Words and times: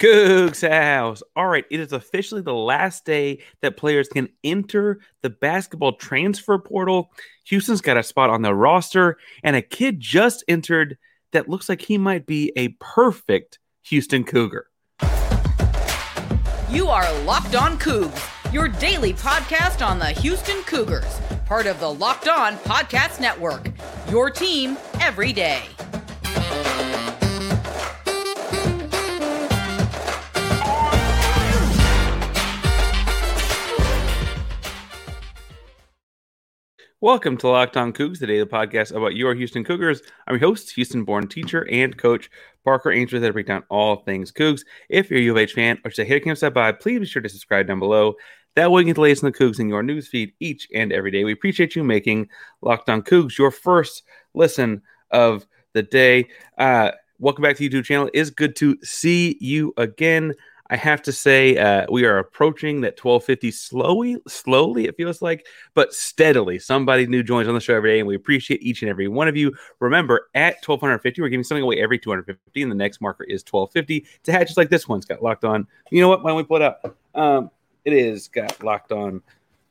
Coogs 0.00 0.66
House. 0.66 1.22
All 1.36 1.46
right, 1.46 1.66
it 1.70 1.78
is 1.78 1.92
officially 1.92 2.40
the 2.40 2.54
last 2.54 3.04
day 3.04 3.42
that 3.60 3.76
players 3.76 4.08
can 4.08 4.30
enter 4.42 5.00
the 5.22 5.28
basketball 5.30 5.92
transfer 5.92 6.58
portal. 6.58 7.10
Houston's 7.44 7.82
got 7.82 7.98
a 7.98 8.02
spot 8.02 8.30
on 8.30 8.42
the 8.42 8.54
roster, 8.54 9.18
and 9.44 9.56
a 9.56 9.62
kid 9.62 10.00
just 10.00 10.42
entered 10.48 10.96
that 11.32 11.48
looks 11.48 11.68
like 11.68 11.82
he 11.82 11.98
might 11.98 12.24
be 12.26 12.50
a 12.56 12.68
perfect 12.80 13.58
Houston 13.82 14.24
Cougar. 14.24 14.66
You 16.70 16.88
are 16.88 17.12
Locked 17.24 17.56
On 17.56 17.78
Coogs, 17.78 18.52
your 18.52 18.68
daily 18.68 19.12
podcast 19.12 19.86
on 19.86 19.98
the 19.98 20.10
Houston 20.12 20.62
Cougars, 20.62 21.20
part 21.44 21.66
of 21.66 21.78
the 21.78 21.92
Locked 21.92 22.28
On 22.28 22.56
Podcast 22.58 23.20
Network. 23.20 23.70
Your 24.08 24.30
team 24.30 24.78
every 25.00 25.32
day. 25.32 25.62
Welcome 37.02 37.38
to 37.38 37.48
Locked 37.48 37.78
On 37.78 37.94
Coogs, 37.94 38.18
the 38.18 38.26
daily 38.26 38.44
podcast 38.44 38.94
about 38.94 39.16
your 39.16 39.34
Houston 39.34 39.64
Cougars. 39.64 40.02
I'm 40.26 40.34
your 40.34 40.46
host, 40.46 40.72
Houston-born 40.72 41.28
teacher 41.28 41.66
and 41.70 41.96
coach 41.96 42.30
Parker 42.62 42.92
Ainsworth, 42.92 43.22
that 43.22 43.32
break 43.32 43.46
down 43.46 43.64
all 43.70 43.96
things 43.96 44.30
Coogs. 44.30 44.66
If 44.90 45.08
you're 45.08 45.18
a 45.18 45.22
U 45.22 45.30
of 45.32 45.38
H 45.38 45.54
fan 45.54 45.78
or 45.82 45.88
just 45.88 46.00
a 46.00 46.04
hater 46.04 46.22
camp 46.22 46.36
step 46.36 46.52
by, 46.52 46.72
please 46.72 46.98
be 46.98 47.06
sure 47.06 47.22
to 47.22 47.28
subscribe 47.30 47.68
down 47.68 47.78
below. 47.78 48.16
That 48.54 48.70
way 48.70 48.80
you 48.80 48.84
can 48.84 48.90
get 48.90 48.94
the 48.96 49.00
latest 49.00 49.22
in 49.22 49.32
the 49.32 49.38
Coogs 49.38 49.58
in 49.58 49.70
your 49.70 49.82
newsfeed 49.82 50.34
each 50.40 50.68
and 50.74 50.92
every 50.92 51.10
day. 51.10 51.24
We 51.24 51.32
appreciate 51.32 51.74
you 51.74 51.82
making 51.82 52.28
Locked 52.60 52.90
On 52.90 53.00
Coogs 53.00 53.38
your 53.38 53.50
first 53.50 54.02
listen 54.34 54.82
of 55.10 55.46
the 55.72 55.82
day. 55.82 56.28
Uh, 56.58 56.90
welcome 57.18 57.42
back 57.42 57.56
to 57.56 57.66
YouTube 57.66 57.86
channel. 57.86 58.08
It 58.08 58.18
is 58.18 58.28
good 58.28 58.54
to 58.56 58.76
see 58.82 59.38
you 59.40 59.72
again. 59.78 60.34
I 60.70 60.76
have 60.76 61.02
to 61.02 61.12
say, 61.12 61.56
uh, 61.56 61.86
we 61.90 62.04
are 62.04 62.18
approaching 62.18 62.80
that 62.82 63.02
1250 63.02 63.50
slowly, 63.50 64.16
slowly, 64.28 64.86
it 64.86 64.96
feels 64.96 65.20
like, 65.20 65.46
but 65.74 65.92
steadily. 65.92 66.60
Somebody 66.60 67.06
new 67.08 67.24
joins 67.24 67.48
on 67.48 67.54
the 67.54 67.60
show 67.60 67.74
every 67.74 67.90
day, 67.90 67.98
and 67.98 68.06
we 68.06 68.14
appreciate 68.14 68.62
each 68.62 68.82
and 68.82 68.88
every 68.88 69.08
one 69.08 69.26
of 69.26 69.36
you. 69.36 69.52
Remember, 69.80 70.28
at 70.36 70.64
1250, 70.64 71.20
we're 71.20 71.28
giving 71.28 71.42
something 71.42 71.64
away 71.64 71.80
every 71.80 71.98
250, 71.98 72.62
and 72.62 72.70
the 72.70 72.76
next 72.76 73.00
marker 73.00 73.24
is 73.24 73.42
1250. 73.42 74.06
It's 74.20 74.28
a 74.28 74.32
hat 74.32 74.46
just 74.46 74.56
like 74.56 74.70
this 74.70 74.86
one's 74.86 75.04
got 75.04 75.22
locked 75.22 75.44
on. 75.44 75.66
You 75.90 76.02
know 76.02 76.08
what? 76.08 76.22
Why 76.22 76.30
don't 76.30 76.36
we 76.36 76.44
pull 76.44 76.56
it 76.56 76.62
up? 76.62 76.96
Um, 77.16 77.50
it 77.84 77.92
is 77.92 78.28
got 78.28 78.62
locked 78.62 78.92
on 78.92 79.22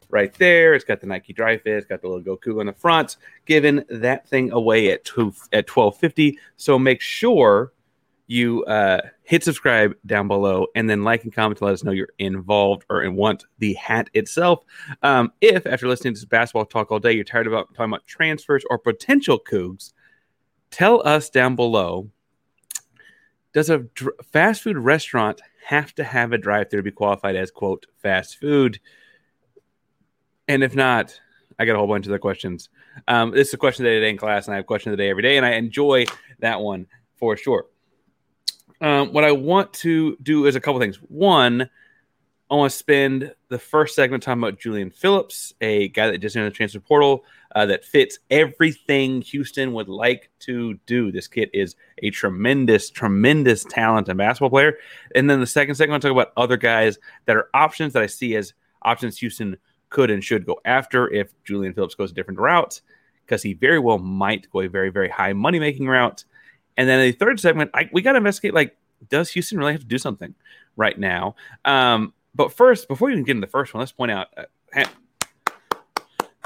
right 0.09 0.33
there. 0.33 0.73
It's 0.73 0.83
got 0.83 0.99
the 0.99 1.07
Nike 1.07 1.31
Dri-FIT. 1.31 1.65
It's 1.65 1.85
got 1.85 2.01
the 2.01 2.09
little 2.09 2.37
Goku 2.37 2.59
on 2.59 2.65
the 2.65 2.73
front, 2.73 3.15
giving 3.45 3.85
that 3.89 4.27
thing 4.27 4.51
away 4.51 4.91
at, 4.91 5.05
two, 5.05 5.33
at 5.53 5.69
1250. 5.69 6.37
So 6.57 6.77
make 6.77 6.99
sure 6.99 7.71
you 8.29 8.63
uh, 8.65 9.01
hit 9.23 9.43
subscribe 9.43 9.95
down 10.05 10.27
below 10.27 10.67
and 10.75 10.87
then 10.87 11.03
like 11.03 11.23
and 11.23 11.33
comment 11.33 11.57
to 11.57 11.65
let 11.65 11.73
us 11.73 11.83
know 11.83 11.91
you're 11.91 12.09
involved 12.19 12.85
or 12.87 13.09
want 13.09 13.43
the 13.57 13.73
hat 13.73 14.07
itself. 14.13 14.63
Um, 15.01 15.33
if 15.41 15.65
after 15.65 15.87
listening 15.87 16.13
to 16.13 16.19
this 16.19 16.25
basketball 16.25 16.65
talk 16.65 16.91
all 16.91 16.99
day, 16.99 17.11
you're 17.11 17.23
tired 17.23 17.47
about 17.47 17.73
talking 17.73 17.91
about 17.91 18.05
transfers 18.05 18.63
or 18.69 18.77
potential 18.77 19.39
coogs, 19.39 19.93
tell 20.69 21.05
us 21.07 21.31
down 21.31 21.55
below. 21.55 22.07
Does 23.51 23.71
a 23.71 23.79
dr- 23.79 24.13
fast 24.31 24.61
food 24.61 24.77
restaurant 24.77 25.41
have 25.65 25.95
to 25.95 26.03
have 26.03 26.31
a 26.31 26.37
drive-through 26.37 26.81
to 26.81 26.83
be 26.83 26.91
qualified 26.91 27.35
as 27.35 27.49
quote 27.49 27.87
fast 27.97 28.39
food? 28.39 28.79
And 30.47 30.63
if 30.63 30.75
not, 30.75 31.19
I 31.57 31.65
got 31.65 31.75
a 31.75 31.79
whole 31.79 31.87
bunch 31.87 32.05
of 32.05 32.11
other 32.11 32.19
questions. 32.19 32.69
Um, 33.07 33.31
this 33.31 33.47
is 33.47 33.55
a 33.55 33.57
question 33.57 33.87
of 33.87 33.91
the 33.91 34.01
day 34.01 34.09
in 34.11 34.17
class, 34.17 34.45
and 34.45 34.53
I 34.53 34.57
have 34.57 34.67
question 34.67 34.91
of 34.91 34.99
the 34.99 35.03
day 35.03 35.09
every 35.09 35.23
day, 35.23 35.37
and 35.37 35.45
I 35.47 35.53
enjoy 35.53 36.05
that 36.41 36.61
one 36.61 36.85
for 37.17 37.35
sure 37.35 37.65
um, 38.81 39.13
what 39.13 39.23
I 39.23 39.31
want 39.31 39.73
to 39.73 40.17
do 40.21 40.45
is 40.45 40.55
a 40.55 40.59
couple 40.59 40.79
things. 40.79 40.97
One, 40.97 41.69
I 42.51 42.55
want 42.55 42.71
to 42.71 42.77
spend 42.77 43.35
the 43.49 43.59
first 43.59 43.95
segment 43.95 44.23
talking 44.23 44.41
about 44.41 44.59
Julian 44.59 44.89
Phillips, 44.89 45.53
a 45.61 45.89
guy 45.89 46.09
that 46.09 46.17
just 46.17 46.35
entered 46.35 46.51
the 46.51 46.55
transfer 46.55 46.79
portal 46.79 47.23
uh, 47.55 47.67
that 47.67 47.85
fits 47.85 48.17
everything 48.31 49.21
Houston 49.21 49.73
would 49.73 49.87
like 49.87 50.31
to 50.39 50.73
do. 50.87 51.11
This 51.11 51.27
kid 51.27 51.51
is 51.53 51.75
a 52.01 52.09
tremendous, 52.09 52.89
tremendous 52.89 53.63
talent 53.65 54.09
and 54.09 54.17
basketball 54.17 54.49
player. 54.49 54.77
And 55.13 55.29
then 55.29 55.39
the 55.39 55.45
second 55.45 55.75
segment, 55.75 56.03
I'll 56.03 56.09
talk 56.09 56.19
about 56.19 56.33
other 56.37 56.57
guys 56.57 56.97
that 57.25 57.35
are 57.35 57.49
options 57.53 57.93
that 57.93 58.01
I 58.01 58.07
see 58.07 58.35
as 58.35 58.53
options 58.81 59.17
Houston 59.19 59.57
could 59.89 60.09
and 60.09 60.23
should 60.23 60.45
go 60.45 60.59
after 60.65 61.11
if 61.11 61.31
Julian 61.43 61.73
Phillips 61.73 61.95
goes 61.95 62.11
a 62.11 62.15
different 62.15 62.39
route, 62.39 62.81
because 63.25 63.43
he 63.43 63.53
very 63.53 63.79
well 63.79 63.99
might 63.99 64.49
go 64.49 64.61
a 64.61 64.67
very, 64.67 64.89
very 64.89 65.09
high 65.09 65.33
money 65.33 65.59
making 65.59 65.87
route. 65.87 66.23
And 66.79 66.87
then 66.87 67.01
the 67.01 67.11
third 67.11 67.41
segment, 67.41 67.71
I, 67.73 67.89
we 67.91 68.01
got 68.01 68.13
to 68.13 68.19
investigate 68.19 68.53
like, 68.53 68.73
does 69.09 69.29
Houston 69.31 69.57
really 69.57 69.73
have 69.73 69.81
to 69.81 69.87
do 69.87 69.97
something 69.97 70.33
right 70.77 70.97
now? 70.97 71.35
Um, 71.65 72.13
but 72.33 72.53
first, 72.53 72.87
before 72.87 73.07
we 73.07 73.11
even 73.11 73.25
get 73.25 73.31
into 73.31 73.45
the 73.45 73.51
first 73.51 73.73
one, 73.73 73.79
let's 73.79 73.91
point 73.91 74.11
out 74.11 74.27
uh, 74.37 74.85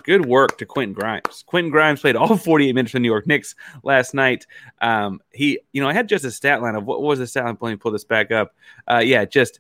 good 0.04 0.26
work 0.26 0.58
to 0.58 0.66
Quentin 0.66 0.96
Grimes. 0.96 1.44
Quentin 1.46 1.70
Grimes 1.70 2.02
played 2.02 2.16
all 2.16 2.36
48 2.38 2.74
minutes 2.74 2.92
for 2.94 2.96
the 2.96 3.02
New 3.02 3.12
York 3.12 3.28
Knicks 3.28 3.54
last 3.84 4.16
night. 4.16 4.48
Um, 4.82 5.22
he, 5.32 5.60
you 5.72 5.84
know, 5.84 5.88
I 5.88 5.94
had 5.94 6.10
just 6.10 6.26
a 6.26 6.32
stat 6.32 6.64
line 6.64 6.74
of 6.74 6.84
what, 6.84 7.00
what 7.00 7.10
was 7.10 7.20
the 7.20 7.28
stat 7.28 7.46
line? 7.46 7.56
Let 7.62 7.70
me 7.70 7.76
pull 7.76 7.92
this 7.92 8.04
back 8.04 8.32
up. 8.32 8.56
Uh, 8.90 9.04
yeah, 9.06 9.26
just 9.26 9.60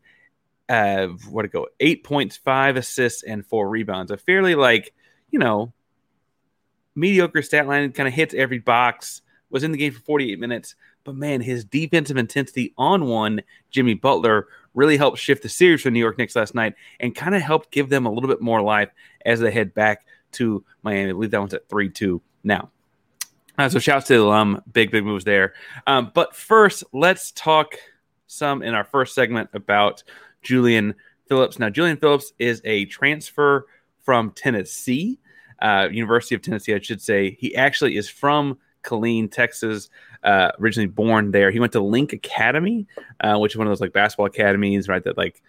uh, 0.69 1.05
what 1.29 1.43
to 1.43 1.49
go? 1.49 1.67
Eight 1.81 2.03
points, 2.03 2.35
five 2.35 2.77
assists, 2.77 3.21
and 3.21 3.45
four 3.45 3.69
rebounds. 3.69 4.09
A 4.09 4.17
fairly 4.17 4.55
like, 4.55 4.91
you 5.29 5.37
know, 5.37 5.71
mediocre 6.95 7.43
stat 7.43 7.67
line. 7.67 7.91
Kind 7.91 8.07
of 8.07 8.15
hits 8.15 8.33
every 8.33 8.57
box 8.57 9.21
was 9.53 9.63
in 9.63 9.71
the 9.71 9.77
game 9.77 9.93
for 9.93 10.01
48 10.01 10.39
minutes. 10.39 10.75
But 11.05 11.15
man, 11.15 11.39
his 11.39 11.63
defensive 11.63 12.17
intensity 12.17 12.73
on 12.77 13.05
one, 13.05 13.41
Jimmy 13.69 13.93
Butler, 13.93 14.47
really 14.73 14.97
helped 14.97 15.19
shift 15.19 15.43
the 15.43 15.49
series 15.49 15.81
for 15.81 15.89
the 15.89 15.93
New 15.93 15.99
York 15.99 16.17
Knicks 16.17 16.35
last 16.35 16.55
night 16.55 16.73
and 16.99 17.15
kind 17.15 17.35
of 17.35 17.41
helped 17.41 17.71
give 17.71 17.87
them 17.87 18.05
a 18.05 18.11
little 18.11 18.27
bit 18.27 18.41
more 18.41 18.61
life 18.61 18.89
as 19.25 19.39
they 19.39 19.51
head 19.51 19.73
back 19.73 20.05
to 20.33 20.65
Miami. 20.81 21.09
I 21.09 21.13
believe 21.13 21.31
that 21.31 21.39
one's 21.39 21.53
at 21.53 21.69
3 21.69 21.89
2 21.89 22.19
now. 22.43 22.71
Uh, 23.57 23.69
so 23.69 23.77
shouts 23.77 24.07
to 24.07 24.13
the 24.13 24.23
alum. 24.23 24.63
Big, 24.73 24.89
big 24.89 25.05
moves 25.05 25.23
there. 25.23 25.53
Um, 25.85 26.11
but 26.13 26.35
first, 26.35 26.83
let's 26.91 27.31
talk 27.31 27.75
some 28.25 28.63
in 28.63 28.73
our 28.73 28.83
first 28.83 29.13
segment 29.13 29.51
about 29.53 30.01
Julian 30.41 30.95
Phillips. 31.27 31.59
Now, 31.59 31.69
Julian 31.69 31.97
Phillips 31.97 32.33
is 32.39 32.59
a 32.65 32.85
transfer 32.85 33.67
from 34.01 34.31
Tennessee, 34.31 35.19
uh, 35.61 35.87
University 35.91 36.33
of 36.33 36.41
Tennessee, 36.41 36.73
I 36.73 36.79
should 36.79 37.01
say. 37.01 37.37
He 37.39 37.55
actually 37.55 37.95
is 37.95 38.09
from 38.09 38.57
Killeen, 38.83 39.31
Texas. 39.31 39.89
Uh, 40.23 40.51
originally 40.59 40.87
born 40.87 41.31
there, 41.31 41.51
he 41.51 41.59
went 41.59 41.73
to 41.73 41.81
Link 41.81 42.13
Academy, 42.13 42.87
uh, 43.19 43.37
which 43.37 43.53
is 43.53 43.57
one 43.57 43.67
of 43.67 43.71
those 43.71 43.81
like 43.81 43.93
basketball 43.93 44.27
academies, 44.27 44.87
right? 44.87 45.03
That 45.03 45.17
like 45.17 45.41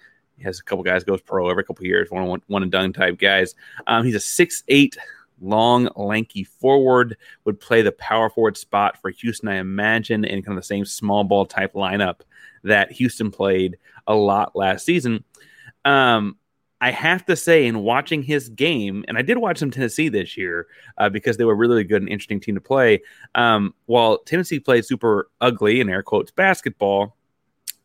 has 0.42 0.58
a 0.58 0.62
couple 0.64 0.82
guys 0.82 1.04
goes 1.04 1.20
pro 1.20 1.48
every 1.48 1.64
couple 1.64 1.86
years, 1.86 2.10
one 2.10 2.24
one, 2.26 2.42
one 2.48 2.62
and 2.62 2.72
done 2.72 2.92
type 2.92 3.18
guys. 3.18 3.54
Um, 3.86 4.04
he's 4.04 4.14
a 4.14 4.20
six 4.20 4.64
eight 4.68 4.96
long, 5.40 5.88
lanky 5.96 6.44
forward, 6.44 7.16
would 7.44 7.60
play 7.60 7.82
the 7.82 7.92
power 7.92 8.30
forward 8.30 8.56
spot 8.56 9.00
for 9.00 9.10
Houston, 9.10 9.48
I 9.48 9.56
imagine, 9.56 10.24
in 10.24 10.42
kind 10.42 10.56
of 10.56 10.62
the 10.62 10.66
same 10.66 10.84
small 10.84 11.24
ball 11.24 11.46
type 11.46 11.74
lineup 11.74 12.20
that 12.62 12.92
Houston 12.92 13.30
played 13.30 13.76
a 14.06 14.14
lot 14.14 14.56
last 14.56 14.84
season. 14.84 15.24
Um, 15.84 16.36
I 16.84 16.90
have 16.90 17.24
to 17.24 17.34
say, 17.34 17.64
in 17.66 17.78
watching 17.78 18.22
his 18.22 18.50
game, 18.50 19.06
and 19.08 19.16
I 19.16 19.22
did 19.22 19.38
watch 19.38 19.56
some 19.56 19.70
Tennessee 19.70 20.10
this 20.10 20.36
year 20.36 20.66
uh, 20.98 21.08
because 21.08 21.38
they 21.38 21.44
were 21.46 21.54
really 21.54 21.82
good 21.82 22.02
and 22.02 22.10
interesting 22.10 22.40
team 22.40 22.56
to 22.56 22.60
play. 22.60 23.00
Um, 23.34 23.72
while 23.86 24.18
Tennessee 24.18 24.60
played 24.60 24.84
super 24.84 25.30
ugly 25.40 25.80
in 25.80 25.88
air 25.88 26.02
quotes 26.02 26.30
basketball, 26.30 27.16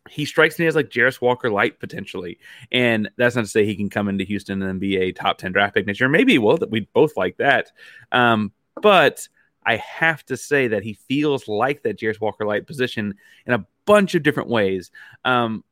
he 0.09 0.25
strikes 0.25 0.59
me 0.59 0.67
as 0.67 0.75
like 0.75 0.89
Jarace 0.89 1.21
Walker 1.21 1.49
light 1.49 1.79
potentially, 1.79 2.39
and 2.73 3.09
that's 3.15 3.37
not 3.37 3.45
to 3.45 3.47
say 3.47 3.63
he 3.63 3.77
can 3.77 3.89
come 3.89 4.09
into 4.09 4.25
Houston 4.25 4.61
and 4.61 4.81
be 4.81 4.97
a 4.97 5.13
top 5.13 5.37
ten 5.37 5.53
draft 5.53 5.75
pick 5.75 5.87
next 5.87 6.01
year. 6.01 6.09
Maybe 6.09 6.37
will. 6.37 6.57
That 6.57 6.69
we 6.69 6.81
both 6.93 7.15
like 7.15 7.37
that, 7.37 7.71
um, 8.11 8.51
but 8.81 9.29
I 9.65 9.77
have 9.77 10.25
to 10.25 10.35
say 10.35 10.67
that 10.67 10.83
he 10.83 10.95
feels 11.07 11.47
like 11.47 11.83
that 11.83 11.97
Jarace 11.97 12.19
Walker 12.19 12.45
light 12.45 12.67
position 12.67 13.13
in 13.45 13.53
a 13.53 13.65
bunch 13.85 14.13
of 14.13 14.23
different 14.23 14.49
ways. 14.49 14.91
Um, 15.23 15.63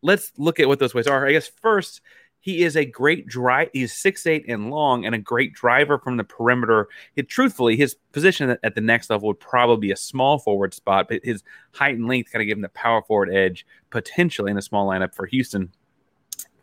let's 0.00 0.32
look 0.38 0.60
at 0.60 0.68
what 0.68 0.78
those 0.78 0.94
ways 0.94 1.06
are. 1.06 1.26
I 1.26 1.32
guess 1.32 1.50
first 1.60 2.00
he 2.40 2.62
is 2.64 2.76
a 2.76 2.84
great 2.84 3.26
drive. 3.26 3.68
He's 3.72 3.92
six 3.92 4.26
eight 4.26 4.46
and 4.48 4.70
long, 4.70 5.04
and 5.04 5.14
a 5.14 5.18
great 5.18 5.52
driver 5.52 5.98
from 5.98 6.16
the 6.16 6.24
perimeter. 6.24 6.88
It, 7.16 7.28
truthfully, 7.28 7.76
his 7.76 7.96
position 8.12 8.56
at, 8.62 8.74
the 8.74 8.80
next 8.80 9.10
level 9.10 9.28
would 9.28 9.40
probably 9.40 9.88
be 9.88 9.92
a 9.92 9.96
small 9.96 10.38
forward 10.38 10.72
spot, 10.72 11.08
but 11.08 11.20
his 11.22 11.42
height 11.72 11.96
and 11.96 12.08
length 12.08 12.32
kind 12.32 12.42
of 12.42 12.46
give 12.46 12.56
him 12.56 12.62
the 12.62 12.70
power 12.70 13.02
forward 13.02 13.30
edge 13.32 13.66
potentially 13.90 14.50
in 14.50 14.56
a 14.56 14.62
small 14.62 14.88
lineup 14.88 15.14
for 15.14 15.26
Houston. 15.26 15.70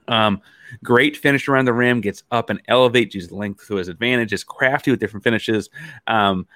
Um, 0.07 0.41
great 0.83 1.15
finish 1.15 1.47
around 1.47 1.65
the 1.65 1.73
rim, 1.73 2.01
gets 2.01 2.23
up 2.31 2.49
and 2.49 2.61
elevates, 2.67 3.13
uses 3.13 3.31
length 3.31 3.67
to 3.67 3.75
his 3.75 3.87
advantage, 3.87 4.33
is 4.33 4.43
crafty 4.43 4.91
with 4.91 4.99
different 4.99 5.23
finishes. 5.23 5.69
Um, 6.07 6.47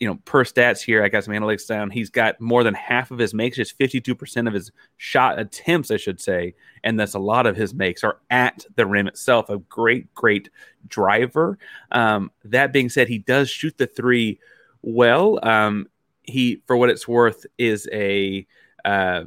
you 0.00 0.06
know, 0.06 0.16
per 0.24 0.44
stats 0.44 0.80
here, 0.80 1.02
I 1.02 1.08
got 1.08 1.24
some 1.24 1.34
analytics 1.34 1.66
down. 1.66 1.90
He's 1.90 2.10
got 2.10 2.40
more 2.40 2.62
than 2.62 2.74
half 2.74 3.10
of 3.10 3.18
his 3.18 3.34
makes, 3.34 3.56
just 3.56 3.78
52% 3.78 4.46
of 4.46 4.54
his 4.54 4.70
shot 4.96 5.38
attempts, 5.38 5.90
I 5.90 5.96
should 5.96 6.20
say. 6.20 6.54
And 6.84 6.98
that's 6.98 7.14
a 7.14 7.18
lot 7.18 7.46
of 7.46 7.56
his 7.56 7.74
makes 7.74 8.04
are 8.04 8.18
at 8.30 8.64
the 8.76 8.86
rim 8.86 9.08
itself. 9.08 9.50
A 9.50 9.58
great, 9.58 10.14
great 10.14 10.50
driver. 10.86 11.58
Um, 11.90 12.30
that 12.44 12.72
being 12.72 12.88
said, 12.88 13.08
he 13.08 13.18
does 13.18 13.50
shoot 13.50 13.76
the 13.76 13.88
three 13.88 14.38
well. 14.82 15.40
Um, 15.42 15.88
he, 16.22 16.62
for 16.66 16.76
what 16.76 16.90
it's 16.90 17.08
worth, 17.08 17.44
is 17.58 17.88
a. 17.92 18.46
Uh, 18.84 19.24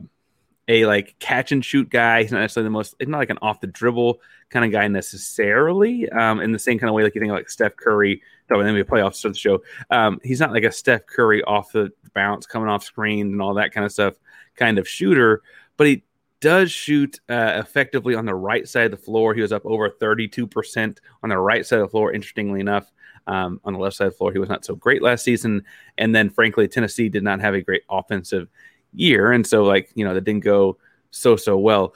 a 0.68 0.86
like 0.86 1.16
catch 1.20 1.52
and 1.52 1.64
shoot 1.64 1.90
guy. 1.90 2.22
He's 2.22 2.32
not 2.32 2.40
necessarily 2.40 2.68
the 2.68 2.72
most, 2.72 2.96
he's 3.00 3.08
not 3.08 3.18
like 3.18 3.30
an 3.30 3.40
off 3.42 3.62
the 3.62 3.68
dribble 3.68 4.20
kind 4.50 4.66
of 4.66 4.72
guy 4.72 4.88
necessarily. 4.88 6.10
Um, 6.10 6.40
in 6.40 6.52
the 6.52 6.60
same 6.60 6.80
kind 6.80 6.90
of 6.90 6.96
way, 6.96 7.04
like 7.04 7.16
you 7.16 7.22
think 7.22 7.32
like 7.32 7.50
Steph 7.50 7.76
Curry, 7.76 8.22
though, 8.50 8.64
then 8.64 8.74
we 8.74 8.84
playoffs 8.84 9.16
start 9.16 9.34
the 9.34 9.40
show. 9.40 9.64
Um, 9.90 10.20
he's 10.24 10.40
not 10.40 10.52
like 10.52 10.64
a 10.64 10.72
Steph 10.72 11.06
Curry 11.06 11.44
off 11.44 11.72
the 11.72 11.92
bounce, 12.14 12.46
coming 12.46 12.70
off 12.70 12.84
screen 12.84 13.28
and 13.28 13.42
all 13.42 13.54
that 13.56 13.72
kind 13.72 13.86
of 13.86 13.92
stuff 13.92 14.16
kind 14.56 14.78
of 14.78 14.88
shooter, 14.88 15.42
but 15.78 15.88
he 15.88 16.04
does 16.42 16.72
shoot 16.72 17.20
uh, 17.30 17.54
effectively 17.56 18.16
on 18.16 18.26
the 18.26 18.36
right 18.36 18.68
side 18.68 18.86
of 18.86 18.92
the 18.92 18.98
floor. 18.98 19.34
He 19.34 19.42
was 19.42 19.54
up 19.54 19.66
over 19.66 19.90
32% 19.90 20.98
on 21.24 21.30
the 21.30 21.38
right 21.38 21.66
side 21.66 21.80
of 21.80 21.86
the 21.86 21.92
floor, 21.92 22.12
interestingly 22.12 22.60
enough. 22.60 22.92
Um, 23.28 23.62
on 23.64 23.74
the 23.74 23.80
left 23.80 23.96
side 23.96 24.08
of 24.08 24.14
the 24.14 24.18
floor, 24.18 24.32
he 24.32 24.40
was 24.40 24.50
not 24.50 24.66
so 24.66 24.76
great 24.76 25.04
last 25.04 25.24
season. 25.24 25.64
And 26.00 26.14
then, 26.14 26.32
frankly, 26.32 26.68
Tennessee 26.68 27.08
did 27.08 27.24
not 27.24 27.40
have 27.40 27.54
a 27.54 27.62
great 27.62 27.84
offensive 27.88 28.50
year. 28.94 29.32
And 29.32 29.46
so, 29.46 29.64
like, 29.64 29.90
you 29.96 30.06
know, 30.06 30.14
that 30.14 30.24
didn't 30.24 30.44
go 30.44 30.78
so, 31.12 31.36
so 31.36 31.58
well 31.58 31.94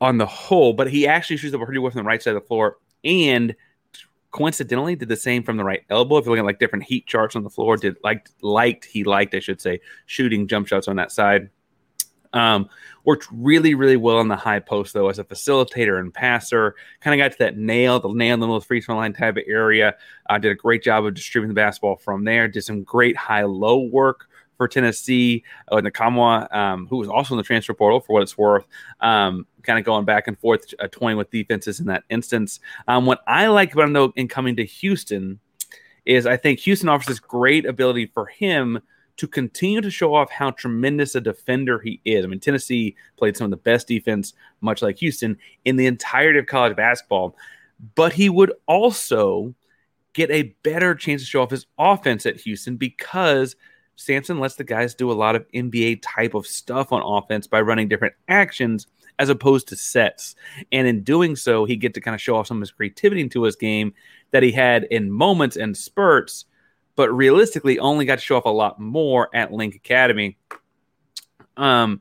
on 0.00 0.18
the 0.18 0.26
whole. 0.26 0.72
But 0.72 0.90
he 0.90 1.06
actually 1.06 1.36
shoots 1.36 1.52
the 1.52 1.58
pretty 1.58 1.78
well 1.78 1.90
from 1.90 1.98
the 1.98 2.08
right 2.08 2.22
side 2.22 2.34
of 2.34 2.42
the 2.42 2.46
floor. 2.46 2.78
And 3.04 3.54
coincidentally 4.34 4.96
did 4.96 5.08
the 5.08 5.16
same 5.16 5.44
from 5.44 5.56
the 5.56 5.64
right 5.64 5.84
elbow. 5.90 6.18
If 6.18 6.24
you're 6.24 6.32
looking 6.32 6.44
at 6.44 6.46
like 6.46 6.58
different 6.58 6.84
heat 6.84 7.06
charts 7.06 7.36
on 7.36 7.44
the 7.44 7.50
floor, 7.50 7.76
did 7.76 7.96
like 8.02 8.28
liked 8.42 8.84
he 8.84 9.04
liked, 9.04 9.34
I 9.34 9.38
should 9.38 9.60
say, 9.60 9.80
shooting 10.06 10.48
jump 10.48 10.66
shots 10.66 10.88
on 10.88 10.96
that 10.96 11.12
side. 11.12 11.50
Um, 12.32 12.68
worked 13.04 13.28
really, 13.30 13.76
really 13.76 13.96
well 13.96 14.20
in 14.20 14.26
the 14.26 14.34
high 14.34 14.58
post 14.58 14.92
though 14.92 15.08
as 15.08 15.20
a 15.20 15.24
facilitator 15.24 16.00
and 16.00 16.12
passer. 16.12 16.74
Kind 17.00 17.18
of 17.18 17.24
got 17.24 17.32
to 17.32 17.38
that 17.38 17.56
nail, 17.56 18.00
the 18.00 18.12
nail 18.12 18.34
in 18.34 18.40
the 18.40 18.46
middle 18.46 18.60
free 18.60 18.80
throw 18.80 18.96
line 18.96 19.12
type 19.12 19.36
of 19.36 19.44
area. 19.46 19.94
Uh, 20.28 20.38
did 20.38 20.50
a 20.50 20.56
great 20.56 20.82
job 20.82 21.06
of 21.06 21.14
distributing 21.14 21.54
the 21.54 21.58
basketball 21.58 21.96
from 21.96 22.24
there. 22.24 22.48
Did 22.48 22.64
some 22.64 22.82
great 22.82 23.16
high 23.16 23.44
low 23.44 23.78
work 23.78 24.28
for 24.56 24.68
Tennessee. 24.68 25.44
Uh, 25.70 25.76
Nkamhoua, 25.76 26.54
um, 26.54 26.86
who 26.86 26.96
was 26.96 27.08
also 27.08 27.34
in 27.34 27.38
the 27.38 27.42
transfer 27.42 27.74
portal 27.74 28.00
for 28.00 28.14
what 28.14 28.22
it's 28.22 28.38
worth, 28.38 28.66
um, 29.00 29.46
kind 29.62 29.78
of 29.78 29.84
going 29.84 30.04
back 30.04 30.28
and 30.28 30.38
forth, 30.38 30.72
uh, 30.78 30.88
toying 30.90 31.16
with 31.16 31.30
defenses 31.30 31.80
in 31.80 31.86
that 31.86 32.04
instance. 32.10 32.60
Um, 32.88 33.06
what 33.06 33.22
I 33.26 33.46
like 33.48 33.72
about 33.72 33.84
him 33.84 33.92
though 33.92 34.12
in 34.16 34.28
coming 34.28 34.56
to 34.56 34.64
Houston 34.64 35.40
is 36.04 36.26
I 36.26 36.36
think 36.36 36.60
Houston 36.60 36.88
offers 36.88 37.06
this 37.06 37.20
great 37.20 37.66
ability 37.66 38.06
for 38.06 38.26
him 38.26 38.80
to 39.16 39.28
continue 39.28 39.80
to 39.80 39.90
show 39.90 40.14
off 40.14 40.30
how 40.30 40.50
tremendous 40.50 41.14
a 41.14 41.20
defender 41.20 41.78
he 41.78 42.00
is. 42.04 42.24
I 42.24 42.28
mean, 42.28 42.40
Tennessee 42.40 42.96
played 43.16 43.36
some 43.36 43.44
of 43.44 43.50
the 43.52 43.56
best 43.56 43.86
defense, 43.86 44.34
much 44.60 44.82
like 44.82 44.98
Houston, 44.98 45.38
in 45.64 45.76
the 45.76 45.86
entirety 45.86 46.38
of 46.38 46.46
college 46.46 46.76
basketball. 46.76 47.36
But 47.94 48.12
he 48.12 48.28
would 48.28 48.52
also 48.66 49.54
get 50.14 50.30
a 50.30 50.54
better 50.62 50.94
chance 50.94 51.22
to 51.22 51.26
show 51.26 51.42
off 51.42 51.50
his 51.50 51.66
offense 51.78 52.26
at 52.26 52.40
Houston 52.40 52.76
because 52.76 53.56
Sampson 53.96 54.40
lets 54.40 54.56
the 54.56 54.64
guys 54.64 54.94
do 54.94 55.10
a 55.10 55.14
lot 55.14 55.36
of 55.36 55.46
NBA 55.52 56.00
type 56.02 56.34
of 56.34 56.46
stuff 56.46 56.92
on 56.92 57.02
offense 57.02 57.46
by 57.46 57.60
running 57.60 57.88
different 57.88 58.14
actions 58.28 58.86
as 59.18 59.28
opposed 59.28 59.68
to 59.68 59.76
sets. 59.76 60.34
And 60.72 60.88
in 60.88 61.02
doing 61.02 61.36
so, 61.36 61.64
he 61.64 61.76
get 61.76 61.94
to 61.94 62.00
kind 62.00 62.14
of 62.14 62.20
show 62.20 62.36
off 62.36 62.48
some 62.48 62.56
of 62.56 62.62
his 62.62 62.72
creativity 62.72 63.20
into 63.20 63.44
his 63.44 63.54
game 63.56 63.94
that 64.32 64.42
he 64.42 64.50
had 64.50 64.84
in 64.84 65.10
moments 65.10 65.56
and 65.56 65.76
spurts 65.76 66.46
but 66.96 67.10
realistically 67.10 67.78
only 67.78 68.04
got 68.04 68.16
to 68.16 68.24
show 68.24 68.36
off 68.36 68.44
a 68.44 68.50
lot 68.50 68.78
more 68.78 69.28
at 69.34 69.52
Link 69.52 69.74
Academy. 69.74 70.36
Um, 71.56 72.00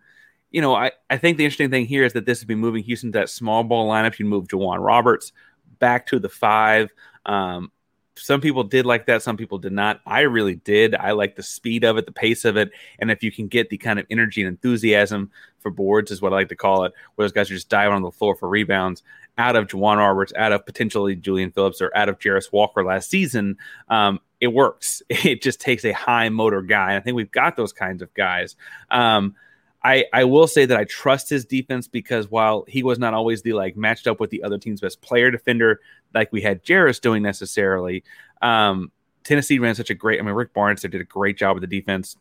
you 0.52 0.62
know, 0.62 0.76
I, 0.76 0.92
I 1.10 1.18
think 1.18 1.38
the 1.38 1.46
interesting 1.46 1.72
thing 1.72 1.86
here 1.86 2.04
is 2.04 2.14
that 2.14 2.26
this 2.26 2.42
would 2.42 2.48
be 2.48 2.56
moving 2.56 2.84
Houston 2.84 3.12
to 3.12 3.20
that 3.20 3.30
small 3.30 3.64
ball 3.64 3.90
lineup. 3.90 4.20
You 4.20 4.26
move 4.26 4.48
J'Wan 4.48 4.84
Roberts 4.84 5.32
back 5.80 6.08
to 6.08 6.20
the 6.20 6.30
five. 6.30 6.92
Um, 7.26 7.72
some 8.16 8.42
people 8.42 8.64
did 8.64 8.86
like 8.86 9.08
that, 9.08 9.22
some 9.22 9.38
people 9.38 9.58
did 9.58 9.74
not. 9.74 10.02
I 10.06 10.22
really 10.22 10.56
did. 10.56 10.96
I 10.96 11.12
like 11.12 11.36
the 11.36 11.44
speed 11.44 11.84
of 11.84 11.98
it, 11.98 12.06
the 12.06 12.12
pace 12.12 12.46
of 12.46 12.58
it, 12.58 12.72
and 13.00 13.12
if 13.12 13.24
you 13.24 13.32
can 13.32 13.48
get 13.48 13.70
the 13.70 13.78
kind 13.78 14.00
of 14.00 14.06
energy 14.10 14.42
and 14.42 14.50
enthusiasm 14.50 15.32
for 15.60 15.72
boards, 15.72 16.12
is 16.12 16.22
what 16.22 16.34
I 16.34 16.38
like 16.38 16.50
to 16.50 16.56
call 16.56 16.84
it, 16.86 16.94
where 17.16 17.26
those 17.26 17.32
guys 17.32 17.50
are 17.50 17.56
just 17.56 17.70
diving 17.70 17.96
on 17.96 18.02
the 18.02 18.12
floor 18.12 18.36
for 18.36 18.50
rebounds 18.50 19.04
out 19.38 19.56
of 19.56 19.68
J'Wan 19.68 19.98
Roberts, 19.98 20.34
out 20.38 20.52
of 20.52 20.66
potentially 20.66 21.16
Julian 21.16 21.52
Phillips, 21.52 21.82
or 21.82 21.96
out 21.96 22.10
of 22.10 22.20
Jarace 22.20 22.52
Walker 22.52 22.84
last 22.84 23.10
season. 23.10 23.58
Um, 23.88 24.20
it 24.40 24.48
works. 24.48 25.02
It 25.10 25.42
just 25.42 25.62
takes 25.62 25.86
a 25.86 25.94
high 25.94 26.30
motor 26.30 26.62
guy. 26.62 26.96
I 26.96 27.00
think 27.00 27.16
we've 27.16 27.32
got 27.32 27.56
those 27.56 27.74
kinds 27.74 28.02
of 28.02 28.14
guys. 28.14 28.56
Um, 28.92 29.36
I, 29.84 30.06
I 30.14 30.24
will 30.24 30.48
say 30.48 30.66
that 30.66 30.78
I 30.78 30.86
trust 30.86 31.30
his 31.30 31.46
defense 31.46 31.88
because 31.88 32.32
while 32.32 32.64
he 32.68 32.84
was 32.84 33.00
not 33.00 33.14
always 33.14 33.42
the 33.42 33.54
like 33.54 33.76
matched 33.76 34.08
up 34.08 34.20
with 34.20 34.30
the 34.30 34.44
other 34.44 34.58
team's 34.58 34.80
best 34.80 35.02
player 35.02 35.30
defender 35.30 35.82
like 36.14 36.32
we 36.32 36.42
had 36.42 36.64
Jarace 36.64 37.02
doing 37.02 37.22
necessarily, 37.22 38.04
um, 38.42 38.92
Tennessee 39.24 39.60
ran 39.60 39.76
such 39.76 39.90
a 39.90 39.96
great. 39.96 40.20
I 40.20 40.24
mean, 40.24 40.36
Rick 40.36 40.54
Barnes 40.54 40.82
did 40.82 40.96
a 40.96 41.04
great 41.04 41.38
job 41.38 41.56
with 41.56 41.62
the 41.62 41.80
defense. 41.80 42.18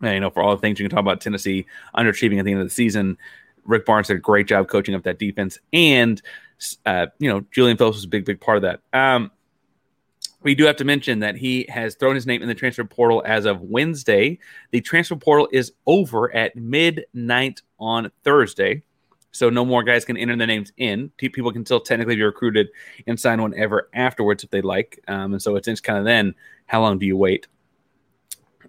And, 0.00 0.14
you 0.14 0.20
know, 0.20 0.30
for 0.30 0.42
all 0.42 0.54
the 0.54 0.60
things 0.60 0.78
you 0.78 0.84
can 0.86 0.94
talk 0.94 1.00
about 1.00 1.20
Tennessee 1.20 1.66
underachieving 1.96 2.38
at 2.38 2.44
the 2.44 2.52
end 2.52 2.60
of 2.60 2.66
the 2.66 2.74
season, 2.74 3.16
Rick 3.64 3.86
Barnes 3.86 4.08
did 4.08 4.16
a 4.16 4.20
great 4.20 4.46
job 4.46 4.68
coaching 4.68 4.94
up 4.94 5.02
that 5.04 5.18
defense, 5.18 5.58
and 5.72 6.20
uh, 6.86 7.06
you 7.18 7.28
know, 7.28 7.44
Julian 7.50 7.76
Phillips 7.76 7.96
was 7.96 8.04
a 8.04 8.08
big, 8.08 8.24
big 8.24 8.40
part 8.40 8.56
of 8.56 8.62
that. 8.62 8.80
Um, 8.92 9.30
we 10.44 10.54
do 10.54 10.64
have 10.64 10.76
to 10.76 10.84
mention 10.84 11.18
that 11.20 11.36
he 11.36 11.66
has 11.68 11.94
thrown 11.94 12.14
his 12.14 12.26
name 12.26 12.42
in 12.42 12.48
the 12.48 12.54
transfer 12.54 12.84
portal 12.84 13.22
as 13.26 13.46
of 13.46 13.62
Wednesday. 13.62 14.38
The 14.70 14.80
transfer 14.80 15.16
portal 15.16 15.48
is 15.50 15.72
over 15.86 16.32
at 16.34 16.54
midnight 16.54 17.62
on 17.80 18.12
Thursday. 18.22 18.82
So 19.32 19.50
no 19.50 19.64
more 19.64 19.82
guys 19.82 20.04
can 20.04 20.16
enter 20.16 20.36
their 20.36 20.46
names 20.46 20.70
in. 20.76 21.10
People 21.16 21.50
can 21.50 21.64
still 21.64 21.80
technically 21.80 22.14
be 22.14 22.22
recruited 22.22 22.68
and 23.06 23.18
sign 23.18 23.42
whenever 23.42 23.88
afterwards 23.94 24.44
if 24.44 24.50
they 24.50 24.60
like. 24.60 25.02
Um, 25.08 25.32
and 25.32 25.42
so 25.42 25.56
it's 25.56 25.80
kind 25.80 25.98
of 25.98 26.04
then 26.04 26.34
how 26.66 26.82
long 26.82 26.98
do 26.98 27.06
you 27.06 27.16
wait? 27.16 27.48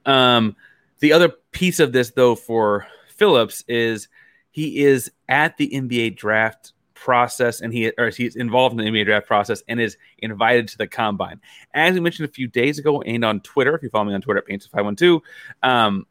Um, 0.05 0.55
the 0.99 1.11
other 1.11 1.29
piece 1.51 1.79
of 1.79 1.91
this 1.91 2.11
though 2.11 2.35
for 2.35 2.87
Phillips 3.09 3.63
is 3.67 4.07
he 4.49 4.83
is 4.83 5.11
at 5.27 5.57
the 5.57 5.69
NBA 5.69 6.15
draft 6.15 6.71
process 7.05 7.61
and 7.61 7.71
he 7.71 7.91
or 7.99 8.09
he's 8.09 8.35
involved 8.35 8.77
in 8.77 8.83
the 8.83 8.91
NBA 8.91 9.05
draft 9.05 9.27
process 9.27 9.61
and 9.67 9.79
is 9.79 9.95
invited 10.17 10.67
to 10.69 10.77
the 10.79 10.87
combine. 10.87 11.39
As 11.75 11.93
we 11.93 11.99
mentioned 11.99 12.27
a 12.27 12.31
few 12.31 12.47
days 12.47 12.79
ago 12.79 13.03
and 13.03 13.23
on 13.23 13.41
Twitter, 13.41 13.75
if 13.75 13.83
you 13.83 13.89
follow 13.91 14.05
me 14.05 14.15
on 14.15 14.21
Twitter 14.21 14.39
at 14.39 14.47
Paints512, 14.47 15.21
um, 15.61 16.07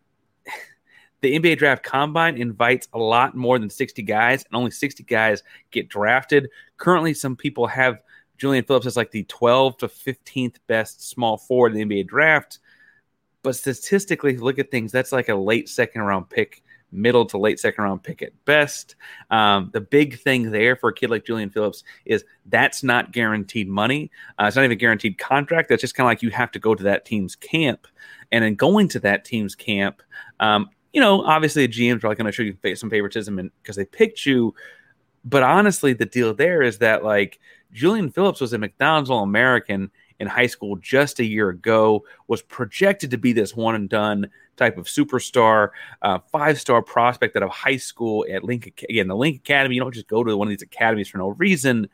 the 1.20 1.36
NBA 1.36 1.58
draft 1.58 1.82
combine 1.82 2.36
invites 2.36 2.86
a 2.92 2.98
lot 2.98 3.34
more 3.34 3.58
than 3.58 3.68
60 3.68 4.02
guys, 4.02 4.44
and 4.44 4.54
only 4.54 4.70
60 4.70 5.02
guys 5.02 5.42
get 5.72 5.88
drafted. 5.88 6.48
Currently, 6.76 7.14
some 7.14 7.34
people 7.34 7.66
have 7.66 8.00
Julian 8.38 8.64
Phillips 8.64 8.86
as 8.86 8.96
like 8.96 9.10
the 9.10 9.24
12 9.24 9.78
to 9.78 9.88
15th 9.88 10.56
best 10.68 11.08
small 11.08 11.36
forward 11.36 11.74
in 11.74 11.88
the 11.88 12.02
NBA 12.02 12.06
draft. 12.06 12.60
But 13.42 13.56
statistically, 13.56 14.36
look 14.36 14.60
at 14.60 14.70
things, 14.70 14.92
that's 14.92 15.10
like 15.10 15.28
a 15.28 15.34
late 15.34 15.68
second 15.68 16.02
round 16.02 16.30
pick 16.30 16.62
middle 16.94 17.26
to 17.26 17.38
late 17.38 17.60
second 17.60 17.84
round 17.84 18.02
pick 18.02 18.22
at 18.22 18.32
best. 18.44 18.96
Um, 19.30 19.70
the 19.72 19.80
big 19.80 20.20
thing 20.20 20.50
there 20.50 20.76
for 20.76 20.88
a 20.88 20.94
kid 20.94 21.10
like 21.10 21.24
Julian 21.24 21.50
Phillips 21.50 21.84
is 22.04 22.24
that's 22.46 22.82
not 22.82 23.12
guaranteed 23.12 23.68
money. 23.68 24.10
Uh, 24.38 24.44
it's 24.44 24.56
not 24.56 24.64
even 24.64 24.78
guaranteed 24.78 25.18
contract. 25.18 25.68
That's 25.68 25.80
just 25.80 25.94
kind 25.94 26.06
of 26.06 26.10
like 26.10 26.22
you 26.22 26.30
have 26.30 26.52
to 26.52 26.58
go 26.58 26.74
to 26.74 26.84
that 26.84 27.04
team's 27.04 27.36
camp. 27.36 27.86
And 28.32 28.44
in 28.44 28.54
going 28.54 28.88
to 28.88 29.00
that 29.00 29.24
team's 29.24 29.54
camp, 29.54 30.02
um, 30.40 30.70
you 30.92 31.00
know, 31.00 31.22
obviously 31.24 31.66
the 31.66 31.72
GM's 31.72 32.00
probably 32.00 32.16
going 32.16 32.26
to 32.26 32.32
show 32.32 32.42
you 32.42 32.76
some 32.76 32.90
favoritism 32.90 33.50
because 33.60 33.76
they 33.76 33.84
picked 33.84 34.24
you. 34.24 34.54
But 35.24 35.42
honestly, 35.42 35.92
the 35.92 36.06
deal 36.06 36.34
there 36.34 36.62
is 36.62 36.78
that 36.78 37.02
like 37.02 37.40
Julian 37.72 38.10
Phillips 38.10 38.40
was 38.40 38.52
a 38.52 38.58
McDonald's 38.58 39.10
All 39.10 39.22
American 39.22 39.90
in 40.20 40.28
high 40.28 40.46
school 40.46 40.76
just 40.76 41.18
a 41.18 41.24
year 41.24 41.48
ago, 41.48 42.04
was 42.28 42.42
projected 42.42 43.10
to 43.10 43.18
be 43.18 43.32
this 43.32 43.56
one 43.56 43.74
and 43.74 43.88
done 43.88 44.30
type 44.56 44.78
of 44.78 44.86
superstar, 44.86 45.70
uh, 46.02 46.18
five 46.30 46.60
star 46.60 46.82
prospect 46.82 47.36
out 47.36 47.42
of 47.42 47.50
high 47.50 47.76
school 47.76 48.24
at 48.30 48.44
Link. 48.44 48.84
Again, 48.88 49.08
the 49.08 49.16
Link 49.16 49.36
Academy, 49.36 49.74
you 49.74 49.80
don't 49.80 49.94
just 49.94 50.08
go 50.08 50.24
to 50.24 50.36
one 50.36 50.48
of 50.48 50.50
these 50.50 50.62
academies 50.62 51.08
for 51.08 51.18
no 51.18 51.28
reason. 51.30 51.88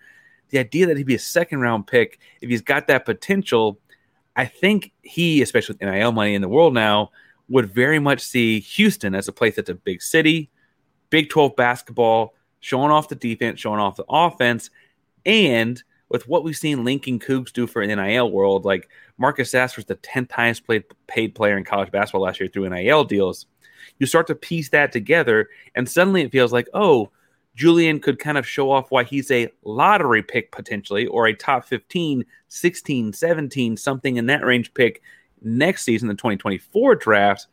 The 0.50 0.59
idea 0.59 0.87
that 0.87 0.97
he'd 0.97 1.07
be 1.07 1.14
a 1.14 1.19
second 1.19 1.61
round 1.61 1.87
pick, 1.87 2.19
if 2.40 2.50
he's 2.50 2.62
got 2.62 2.88
that 2.88 3.05
potential, 3.05 3.79
I 4.37 4.47
think 4.47 4.93
he, 5.02 5.43
especially 5.43 5.75
with 5.75 5.83
NIL 5.83 6.12
money 6.12 6.35
in 6.35 6.43
the 6.43 6.49
world 6.49 6.75
now, 6.75 7.11
would 7.49 7.73
very 7.73 7.99
much 7.99 8.21
see 8.21 8.61
Houston 8.61 9.14
as 9.14 9.29
a 9.29 9.33
place 9.33 9.57
that's 9.57 9.71
a 9.71 9.75
big 9.75 10.02
city, 10.02 10.50
Big 11.11 11.29
12 11.29 11.57
basketball, 11.57 12.35
showing 12.61 12.93
off 12.93 13.09
the 13.09 13.17
defense, 13.17 13.59
showing 13.59 13.81
off 13.81 13.97
the 13.97 14.05
offense, 14.09 14.71
and 15.26 15.83
with 16.11 16.29
what 16.29 16.45
we've 16.45 16.57
seen 16.57 16.85
Lincoln 16.85 17.19
Coogs 17.19 17.52
do 17.52 17.67
for 17.67 17.81
an 17.81 17.97
NIL 17.97 18.31
world, 18.31 18.64
like 18.64 18.90
Marcus 19.17 19.52
Sasser 19.52 19.79
was 19.79 19.87
the 19.87 19.97
10th 19.97 20.33
highest 20.33 20.67
paid, 20.67 20.85
paid 21.07 21.35
player 21.35 21.57
in 21.57 21.64
college 21.64 21.90
basketball 21.90 22.23
last 22.23 22.40
year 22.40 22.49
through 22.49 22.69
NIL 22.69 23.05
deals. 23.05 23.47
You 23.99 24.07
start 24.07 24.26
to 24.26 24.35
piece 24.35 24.69
that 24.71 24.93
together, 24.93 25.49
and 25.75 25.88
suddenly 25.88 26.23
it 26.23 26.33
feels 26.33 26.52
like, 26.52 26.69
oh, 26.75 27.11
Julian 27.55 28.00
could 28.00 28.19
kind 28.19 28.38
of 28.38 28.47
show 28.47 28.71
off 28.71 28.90
why 28.90 29.05
he's 29.05 29.31
a 29.31 29.49
lottery 29.64 30.23
pick 30.23 30.50
potentially, 30.52 31.07
or 31.07 31.26
a 31.26 31.35
top 31.35 31.64
15, 31.64 32.25
16, 32.49 33.12
17, 33.12 33.76
something 33.76 34.17
in 34.17 34.26
that 34.26 34.45
range 34.45 34.75
pick 34.75 35.02
next 35.43 35.85
season, 35.85 36.09
the 36.09 36.14
2024 36.14 36.97
draft. 36.97 37.47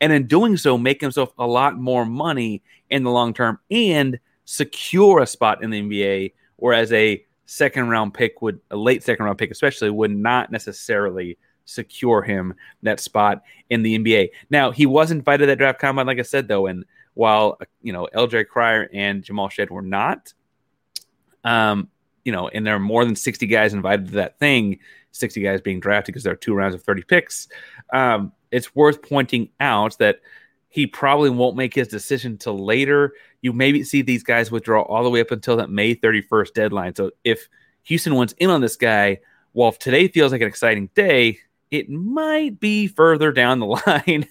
And 0.00 0.12
in 0.12 0.26
doing 0.26 0.56
so, 0.56 0.78
make 0.78 1.00
himself 1.00 1.32
a 1.38 1.46
lot 1.46 1.78
more 1.78 2.04
money 2.04 2.62
in 2.90 3.02
the 3.02 3.10
long 3.10 3.34
term 3.34 3.58
and 3.70 4.18
secure 4.44 5.20
a 5.20 5.26
spot 5.26 5.62
in 5.62 5.70
the 5.70 5.80
NBA. 5.80 6.32
Whereas 6.56 6.92
a 6.92 7.24
second 7.46 7.88
round 7.88 8.12
pick 8.12 8.42
would 8.42 8.60
a 8.70 8.76
late 8.76 9.02
second 9.02 9.24
round 9.24 9.38
pick 9.38 9.50
especially 9.50 9.90
would 9.90 10.10
not 10.10 10.52
necessarily 10.52 11.38
secure 11.64 12.22
him 12.22 12.54
that 12.82 13.00
spot 13.00 13.42
in 13.70 13.82
the 13.82 13.98
NBA. 13.98 14.30
Now 14.50 14.70
he 14.70 14.86
was 14.86 15.10
invited 15.10 15.44
to 15.44 15.46
that 15.46 15.58
draft 15.58 15.80
combine, 15.80 16.06
like 16.06 16.18
I 16.18 16.22
said 16.22 16.48
though, 16.48 16.66
and 16.66 16.84
while 17.14 17.58
you 17.82 17.92
know 17.92 18.08
LJ 18.14 18.48
Cryer 18.48 18.88
and 18.92 19.22
Jamal 19.22 19.48
Shead 19.48 19.70
were 19.70 19.82
not. 19.82 20.32
Um, 21.44 21.88
you 22.24 22.32
know, 22.32 22.48
and 22.48 22.66
there 22.66 22.74
are 22.74 22.80
more 22.80 23.04
than 23.04 23.14
60 23.14 23.46
guys 23.46 23.72
invited 23.72 24.06
to 24.08 24.12
that 24.14 24.38
thing, 24.40 24.80
60 25.12 25.40
guys 25.40 25.60
being 25.60 25.78
drafted 25.78 26.12
because 26.12 26.24
there 26.24 26.32
are 26.32 26.36
two 26.36 26.54
rounds 26.54 26.74
of 26.74 26.82
30 26.82 27.04
picks. 27.04 27.46
Um, 27.92 28.32
it's 28.50 28.74
worth 28.74 29.00
pointing 29.00 29.50
out 29.60 29.96
that 29.98 30.20
he 30.68 30.86
probably 30.86 31.30
won't 31.30 31.56
make 31.56 31.74
his 31.74 31.88
decision 31.88 32.36
till 32.36 32.58
later. 32.64 33.14
You 33.40 33.52
maybe 33.52 33.82
see 33.82 34.02
these 34.02 34.22
guys 34.22 34.50
withdraw 34.50 34.82
all 34.82 35.04
the 35.04 35.10
way 35.10 35.20
up 35.20 35.30
until 35.30 35.56
that 35.56 35.70
May 35.70 35.94
31st 35.94 36.52
deadline. 36.54 36.94
So 36.94 37.12
if 37.24 37.48
Houston 37.84 38.14
wants 38.14 38.34
in 38.38 38.50
on 38.50 38.60
this 38.60 38.76
guy, 38.76 39.20
while 39.52 39.72
today 39.72 40.08
feels 40.08 40.32
like 40.32 40.42
an 40.42 40.48
exciting 40.48 40.90
day, 40.94 41.38
it 41.70 41.88
might 41.88 42.60
be 42.60 42.86
further 42.88 43.32
down 43.32 43.58
the 43.58 43.66
line. 43.86 44.26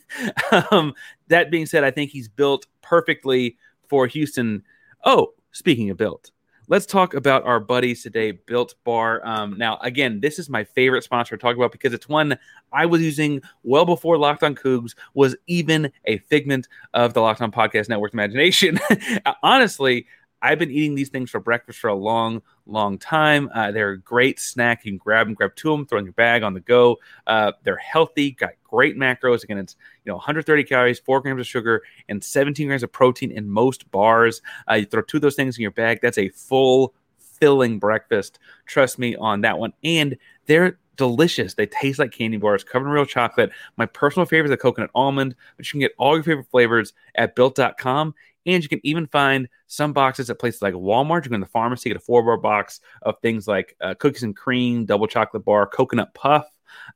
um, 0.72 0.94
that 1.30 1.52
being 1.52 1.66
said, 1.66 1.84
I 1.84 1.92
think 1.92 2.12
he's 2.12 2.28
built 2.28 2.68
perfectly 2.82 3.58
for 3.88 4.08
Houston. 4.08 4.64
Oh, 5.04 5.34
speaking 5.52 5.90
of 5.90 5.98
built, 5.98 6.32
let's 6.68 6.86
talk 6.86 7.14
about 7.14 7.46
our 7.46 7.60
buddies 7.60 8.04
today, 8.04 8.32
Built 8.32 8.76
Bar. 8.84 9.26
Um, 9.26 9.58
now, 9.58 9.78
again, 9.82 10.20
this 10.20 10.40
is 10.40 10.50
my 10.50 10.64
favorite 10.64 11.04
sponsor 11.04 11.38
to 11.38 11.42
talk 11.42 11.56
about 11.56 11.72
because 11.72 11.94
it's 11.94 12.10
one 12.10 12.38
I 12.72 12.86
was 12.86 13.02
using 13.02 13.42
well 13.64 13.86
before 13.86 14.18
Locked 14.18 14.44
On 14.44 14.56
Coogs 14.56 14.96
was 15.14 15.36
even 15.48 15.92
a 16.06 16.18
figment 16.20 16.68
of 16.94 17.14
the 17.14 17.22
Locked 17.22 17.42
On 17.42 17.52
Podcast 17.52 17.90
Network 17.90 18.14
imagination. 18.14 18.80
Honestly, 19.44 20.08
I've 20.46 20.60
been 20.60 20.70
eating 20.70 20.94
these 20.94 21.10
things 21.10 21.32
for 21.32 21.40
breakfast 21.40 21.80
for 21.80 21.88
a 21.88 21.96
long, 21.96 22.40
long 22.68 23.00
time. 23.00 23.50
Uh, 23.52 23.72
they're 23.72 23.92
a 23.92 24.00
great 24.00 24.40
snack. 24.40 24.86
You 24.86 24.92
can 24.92 25.00
grab 25.00 25.26
them, 25.26 25.34
grab 25.34 25.56
two 25.56 25.72
of 25.72 25.80
them, 25.80 25.88
throw 25.88 25.98
in 25.98 26.06
your 26.06 26.14
bag 26.14 26.44
on 26.44 26.54
the 26.54 26.60
go. 26.60 26.98
Uh, 27.26 27.54
they're 27.64 27.78
healthy, 27.78 28.32
got 28.32 28.52
great 28.64 28.96
macros. 28.96 29.44
Again, 29.44 29.58
it's 29.58 29.76
you 30.04 30.12
know 30.12 30.18
130 30.18 30.64
calories, 30.66 31.00
four 31.00 31.20
grams 31.20 31.40
of 31.40 31.48
sugar, 31.48 31.82
and 32.10 32.24
17 32.24 32.68
grams 32.68 32.84
of 32.84 32.92
protein 32.92 33.32
in 33.32 33.50
most 33.50 33.90
bars. 33.90 34.44
Uh, 34.70 34.76
you 34.76 34.86
throw 34.86 35.02
two 35.02 35.18
of 35.18 35.22
those 35.22 35.36
things 35.36 35.58
in 35.58 35.64
your 35.64 35.72
bag. 35.72 35.98
That's 36.00 36.20
a 36.20 36.30
full 36.30 36.94
filling 37.18 37.80
breakfast. 37.80 38.38
Trust 38.68 39.00
me 39.00 39.16
on 39.16 39.42
that 39.42 39.58
one. 39.58 39.74
And 39.84 40.16
they're 40.46 40.78
delicious. 40.96 41.56
They 41.56 41.66
taste 41.66 41.98
like 41.98 42.12
candy 42.12 42.38
bars 42.38 42.64
covered 42.64 42.86
in 42.86 42.92
real 42.92 43.06
chocolate. 43.06 43.52
My 43.78 43.88
personal 43.88 44.28
favorite 44.28 44.50
is 44.50 44.52
the 44.52 44.58
coconut 44.58 44.92
almond, 44.94 45.36
but 45.58 45.66
you 45.66 45.72
can 45.72 45.80
get 45.80 45.94
all 45.98 46.14
your 46.14 46.24
favorite 46.24 46.48
flavors 46.52 46.94
at 47.16 47.36
built.com. 47.36 48.14
And 48.46 48.62
you 48.62 48.70
can 48.70 48.82
even 48.84 49.08
find 49.08 49.48
some 49.68 49.94
boxes 49.94 50.30
at 50.30 50.40
places 50.40 50.62
like 50.62 50.74
Walmart. 50.74 51.18
You 51.18 51.30
can 51.30 51.32
go 51.32 51.38
to 51.38 51.46
the 51.46 51.52
pharmacy, 51.52 51.90
get 51.90 51.98
a 51.98 52.00
four 52.00 52.24
bar 52.24 52.38
box 52.38 52.80
of 53.02 53.16
things 53.22 53.48
like 53.48 53.76
uh, 53.82 53.96
cookies 53.96 54.24
and 54.24 54.36
cream, 54.36 54.86
double 54.86 55.08
chocolate 55.08 55.46
bar, 55.46 55.68
coconut 55.68 56.14
puff. 56.14 56.46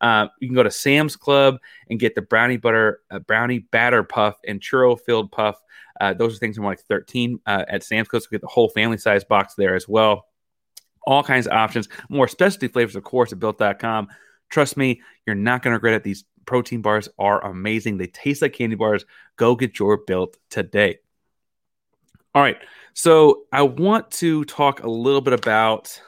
Uh, 0.02 0.28
you 0.40 0.48
can 0.48 0.56
go 0.56 0.64
to 0.64 0.72
Sam's 0.72 1.16
Club 1.16 1.58
and 1.90 2.00
get 2.00 2.16
the 2.16 2.22
brownie 2.22 2.58
butter, 2.58 3.02
uh, 3.12 3.20
brownie 3.20 3.60
batter 3.60 4.04
puff, 4.04 4.38
and 4.48 4.60
churro 4.60 5.00
filled 5.00 5.32
puff. 5.32 5.60
Uh, 6.00 6.14
those 6.14 6.36
are 6.36 6.40
things 6.40 6.58
are 6.58 6.64
like 6.64 6.82
13 6.82 7.40
uh, 7.46 7.66
at 7.68 7.84
Sam's 7.84 8.08
Club. 8.08 8.22
So 8.22 8.30
get 8.32 8.42
the 8.42 8.48
whole 8.48 8.70
family 8.70 8.98
size 8.98 9.24
box 9.24 9.56
there 9.56 9.76
as 9.76 9.88
well. 9.88 10.26
All 11.06 11.24
kinds 11.24 11.48
of 11.48 11.54
options, 11.54 11.90
more 12.10 12.28
specialty 12.28 12.68
flavors, 12.68 12.96
of 12.96 13.04
course, 13.04 13.32
at 13.32 13.40
built.com. 13.40 14.08
Trust 14.50 14.78
me, 14.78 15.02
you're 15.26 15.36
not 15.36 15.62
going 15.62 15.72
to 15.72 15.76
regret 15.76 15.96
it. 15.96 16.04
These 16.04 16.26
protein 16.46 16.82
bars 16.82 17.10
are 17.18 17.44
amazing. 17.46 17.98
They 17.98 18.08
taste 18.08 18.42
like 18.42 18.54
candy 18.54 18.76
bars. 18.76 19.06
Go 19.36 19.56
get 19.56 19.80
your 19.80 19.98
built 19.98 20.38
today. 20.50 21.00
All 22.36 22.42
right. 22.42 22.58
So 22.94 23.44
I 23.52 23.64
want 23.64 24.12
to 24.12 24.46
talk 24.46 24.84
a 24.84 24.90
little 24.90 25.22
bit 25.22 25.34
about 25.34 26.00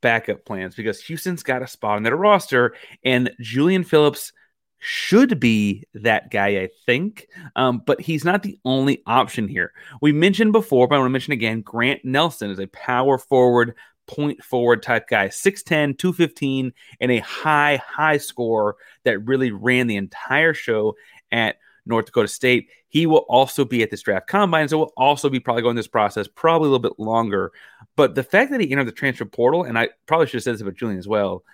backup 0.00 0.44
plans 0.44 0.74
because 0.74 1.00
Houston's 1.04 1.42
got 1.42 1.62
a 1.62 1.66
spot 1.66 1.96
on 1.96 2.02
their 2.02 2.16
roster, 2.16 2.74
and 3.04 3.30
Julian 3.40 3.84
Phillips 3.84 4.32
should 4.78 5.38
be 5.38 5.84
that 5.94 6.30
guy, 6.30 6.60
I 6.60 6.68
think. 6.86 7.28
Um, 7.56 7.82
but 7.86 8.00
he's 8.00 8.24
not 8.24 8.42
the 8.42 8.58
only 8.64 9.02
option 9.06 9.48
here. 9.48 9.72
We 10.00 10.12
mentioned 10.12 10.52
before, 10.52 10.88
but 10.88 10.96
I 10.96 10.98
want 10.98 11.06
to 11.08 11.12
mention 11.12 11.32
again 11.32 11.62
Grant 11.62 12.04
Nelson 12.04 12.50
is 12.50 12.58
a 12.58 12.66
power 12.68 13.18
forward, 13.18 13.74
point 14.06 14.42
forward 14.42 14.82
type 14.82 15.08
guy, 15.08 15.28
6'10, 15.28 15.98
215, 15.98 16.72
and 17.00 17.12
a 17.12 17.18
high, 17.18 17.80
high 17.84 18.18
score 18.18 18.76
that 19.04 19.20
really 19.20 19.52
ran 19.52 19.86
the 19.86 19.96
entire 19.96 20.54
show 20.54 20.94
at 21.30 21.56
North 21.86 22.06
Dakota 22.06 22.28
State. 22.28 22.68
He 22.88 23.06
will 23.06 23.24
also 23.28 23.64
be 23.64 23.82
at 23.82 23.90
this 23.90 24.02
draft 24.02 24.26
combine, 24.26 24.68
so 24.68 24.78
will 24.78 24.92
also 24.96 25.28
be 25.28 25.40
probably 25.40 25.62
going 25.62 25.76
this 25.76 25.88
process 25.88 26.28
probably 26.28 26.68
a 26.68 26.70
little 26.70 26.90
bit 26.90 26.98
longer. 26.98 27.52
But 27.96 28.14
the 28.14 28.22
fact 28.22 28.50
that 28.50 28.60
he 28.60 28.70
entered 28.70 28.86
the 28.86 28.92
transfer 28.92 29.24
portal, 29.24 29.64
and 29.64 29.78
I 29.78 29.90
probably 30.06 30.26
should 30.26 30.34
have 30.34 30.42
said 30.44 30.54
this 30.54 30.60
about 30.60 30.76
Julian 30.76 30.98
as 30.98 31.08
well, 31.08 31.44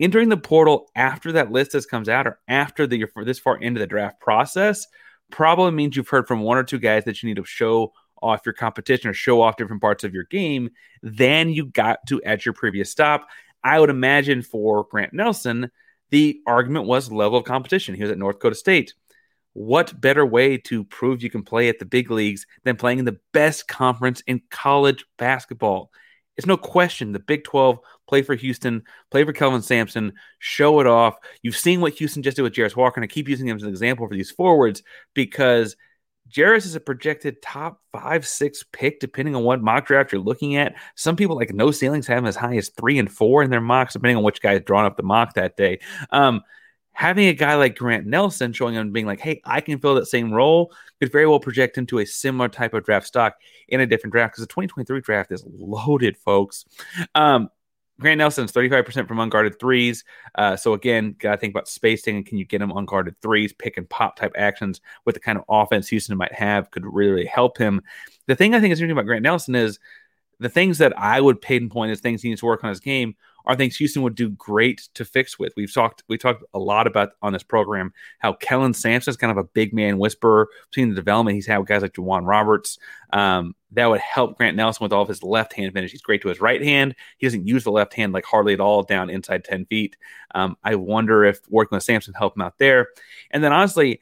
entering 0.00 0.28
the 0.28 0.36
portal 0.36 0.90
after 0.94 1.32
that 1.32 1.50
list 1.50 1.72
has 1.72 1.86
comes 1.86 2.08
out 2.08 2.26
or 2.26 2.38
after 2.48 2.86
the 2.86 3.06
for 3.06 3.24
this 3.24 3.38
far 3.38 3.58
into 3.58 3.80
the 3.80 3.86
draft 3.86 4.20
process 4.20 4.86
probably 5.30 5.70
means 5.72 5.96
you've 5.96 6.08
heard 6.08 6.26
from 6.26 6.40
one 6.40 6.56
or 6.56 6.64
two 6.64 6.78
guys 6.78 7.04
that 7.04 7.22
you 7.22 7.28
need 7.28 7.36
to 7.36 7.44
show 7.44 7.92
off 8.22 8.40
your 8.44 8.52
competition 8.52 9.10
or 9.10 9.14
show 9.14 9.40
off 9.40 9.56
different 9.56 9.82
parts 9.82 10.04
of 10.04 10.14
your 10.14 10.24
game 10.24 10.70
than 11.02 11.50
you 11.50 11.66
got 11.66 11.98
to 12.08 12.22
at 12.22 12.44
your 12.44 12.52
previous 12.52 12.90
stop. 12.90 13.28
I 13.62 13.78
would 13.78 13.90
imagine 13.90 14.42
for 14.42 14.84
Grant 14.84 15.12
Nelson, 15.12 15.70
the 16.10 16.40
argument 16.46 16.86
was 16.86 17.12
level 17.12 17.38
of 17.38 17.44
competition. 17.44 17.94
He 17.94 18.02
was 18.02 18.10
at 18.10 18.18
North 18.18 18.36
Dakota 18.36 18.54
State 18.54 18.94
what 19.58 20.00
better 20.00 20.24
way 20.24 20.56
to 20.56 20.84
prove 20.84 21.20
you 21.20 21.28
can 21.28 21.42
play 21.42 21.68
at 21.68 21.80
the 21.80 21.84
big 21.84 22.12
leagues 22.12 22.46
than 22.62 22.76
playing 22.76 23.00
in 23.00 23.04
the 23.04 23.18
best 23.32 23.66
conference 23.66 24.22
in 24.28 24.40
college 24.50 25.04
basketball? 25.18 25.90
It's 26.36 26.46
no 26.46 26.56
question 26.56 27.10
the 27.10 27.18
Big 27.18 27.42
12 27.42 27.80
play 28.06 28.22
for 28.22 28.36
Houston, 28.36 28.84
play 29.10 29.24
for 29.24 29.32
Kelvin 29.32 29.60
Sampson, 29.60 30.12
show 30.38 30.78
it 30.78 30.86
off. 30.86 31.16
You've 31.42 31.56
seen 31.56 31.80
what 31.80 31.94
Houston 31.94 32.22
just 32.22 32.36
did 32.36 32.44
with 32.44 32.52
Jarace 32.52 32.76
Walker, 32.76 33.00
and 33.00 33.04
I 33.04 33.12
keep 33.12 33.28
using 33.28 33.48
him 33.48 33.56
as 33.56 33.64
an 33.64 33.68
example 33.68 34.06
for 34.06 34.14
these 34.14 34.30
forwards 34.30 34.84
because 35.12 35.74
Jarace 36.30 36.66
is 36.66 36.76
a 36.76 36.80
projected 36.80 37.42
top 37.42 37.80
five, 37.90 38.28
six 38.28 38.64
pick, 38.72 39.00
depending 39.00 39.34
on 39.34 39.42
what 39.42 39.60
mock 39.60 39.86
draft 39.86 40.12
you're 40.12 40.20
looking 40.20 40.54
at. 40.54 40.76
Some 40.94 41.16
people 41.16 41.34
like 41.34 41.52
no 41.52 41.72
ceilings 41.72 42.06
have 42.06 42.18
him 42.18 42.26
as 42.26 42.36
high 42.36 42.56
as 42.56 42.68
three 42.68 43.00
and 43.00 43.10
four 43.10 43.42
in 43.42 43.50
their 43.50 43.60
mocks, 43.60 43.94
depending 43.94 44.18
on 44.18 44.22
which 44.22 44.40
guy 44.40 44.52
is 44.52 44.62
drawn 44.62 44.84
up 44.84 44.96
the 44.96 45.02
mock 45.02 45.34
that 45.34 45.56
day. 45.56 45.80
Um, 46.10 46.42
having 46.98 47.28
a 47.28 47.32
guy 47.32 47.54
like 47.54 47.76
Grant 47.76 48.08
Nelson 48.08 48.52
showing 48.52 48.76
up 48.76 48.80
and 48.80 48.92
being 48.92 49.06
like, 49.06 49.20
hey, 49.20 49.40
I 49.44 49.60
can 49.60 49.78
fill 49.78 49.94
that 49.94 50.06
same 50.06 50.32
role 50.32 50.72
could 50.98 51.12
very 51.12 51.28
well 51.28 51.38
project 51.38 51.78
into 51.78 52.00
a 52.00 52.04
similar 52.04 52.48
type 52.48 52.74
of 52.74 52.84
draft 52.84 53.06
stock 53.06 53.36
in 53.68 53.80
a 53.80 53.86
different 53.86 54.12
draft 54.12 54.32
because 54.32 54.42
the 54.42 54.48
2023 54.48 55.00
draft 55.02 55.30
is 55.30 55.44
loaded, 55.46 56.16
folks. 56.16 56.64
Um, 57.14 57.50
Grant 58.00 58.18
Nelson's 58.18 58.50
35% 58.50 59.06
from 59.06 59.20
unguarded 59.20 59.60
threes. 59.60 60.02
Uh, 60.34 60.56
so 60.56 60.72
again, 60.72 61.14
got 61.20 61.36
to 61.36 61.36
think 61.36 61.52
about 61.52 61.68
spacing 61.68 62.16
and 62.16 62.26
can 62.26 62.36
you 62.36 62.44
get 62.44 62.60
him 62.60 62.72
unguarded 62.72 63.14
threes, 63.22 63.52
pick 63.52 63.76
and 63.76 63.88
pop 63.88 64.16
type 64.16 64.32
actions 64.36 64.80
with 65.04 65.14
the 65.14 65.20
kind 65.20 65.38
of 65.38 65.44
offense 65.48 65.86
Houston 65.86 66.18
might 66.18 66.34
have 66.34 66.68
could 66.72 66.84
really, 66.84 67.12
really 67.12 67.26
help 67.26 67.58
him. 67.58 67.80
The 68.26 68.34
thing 68.34 68.56
I 68.56 68.60
think 68.60 68.72
is 68.72 68.80
interesting 68.80 68.98
about 68.98 69.06
Grant 69.06 69.22
Nelson 69.22 69.54
is 69.54 69.78
the 70.40 70.48
things 70.48 70.78
that 70.78 70.98
I 70.98 71.20
would 71.20 71.40
pinpoint 71.40 71.92
as 71.92 72.00
things 72.00 72.22
he 72.22 72.28
needs 72.28 72.40
to 72.40 72.46
work 72.46 72.64
on 72.64 72.70
his 72.70 72.80
game 72.80 73.14
are 73.48 73.56
things 73.56 73.76
Houston 73.76 74.02
would 74.02 74.14
do 74.14 74.28
great 74.28 74.88
to 74.94 75.06
fix 75.06 75.38
with. 75.38 75.54
We've 75.56 75.72
talked 75.72 76.04
we 76.06 76.18
talked 76.18 76.44
a 76.52 76.58
lot 76.58 76.86
about 76.86 77.12
on 77.22 77.32
this 77.32 77.42
program 77.42 77.94
how 78.18 78.34
Kellen 78.34 78.74
Sampson 78.74 79.10
is 79.10 79.16
kind 79.16 79.30
of 79.30 79.38
a 79.38 79.48
big 79.48 79.72
man 79.72 79.98
whisperer 79.98 80.48
between 80.70 80.90
the 80.90 80.94
development 80.94 81.34
he's 81.34 81.46
had 81.46 81.56
with 81.56 81.66
guys 81.66 81.80
like 81.80 81.94
J'Wan 81.94 82.26
Roberts. 82.26 82.78
Um, 83.10 83.56
that 83.72 83.86
would 83.86 84.00
help 84.00 84.36
Grant 84.36 84.56
Nelson 84.56 84.84
with 84.84 84.92
all 84.92 85.02
of 85.02 85.08
his 85.08 85.22
left 85.22 85.54
hand 85.54 85.72
finish. 85.72 85.90
He's 85.90 86.02
great 86.02 86.20
to 86.22 86.28
his 86.28 86.42
right 86.42 86.62
hand. 86.62 86.94
He 87.16 87.26
doesn't 87.26 87.46
use 87.46 87.64
the 87.64 87.72
left 87.72 87.94
hand 87.94 88.12
like 88.12 88.26
hardly 88.26 88.52
at 88.52 88.60
all 88.60 88.82
down 88.82 89.08
inside 89.08 89.44
10 89.44 89.64
feet. 89.66 89.96
Um, 90.34 90.56
I 90.62 90.74
wonder 90.74 91.24
if 91.24 91.40
working 91.48 91.74
with 91.74 91.84
Sampson 91.84 92.14
help 92.14 92.36
him 92.36 92.42
out 92.42 92.58
there. 92.58 92.88
And 93.30 93.42
then 93.42 93.52
honestly, 93.52 94.00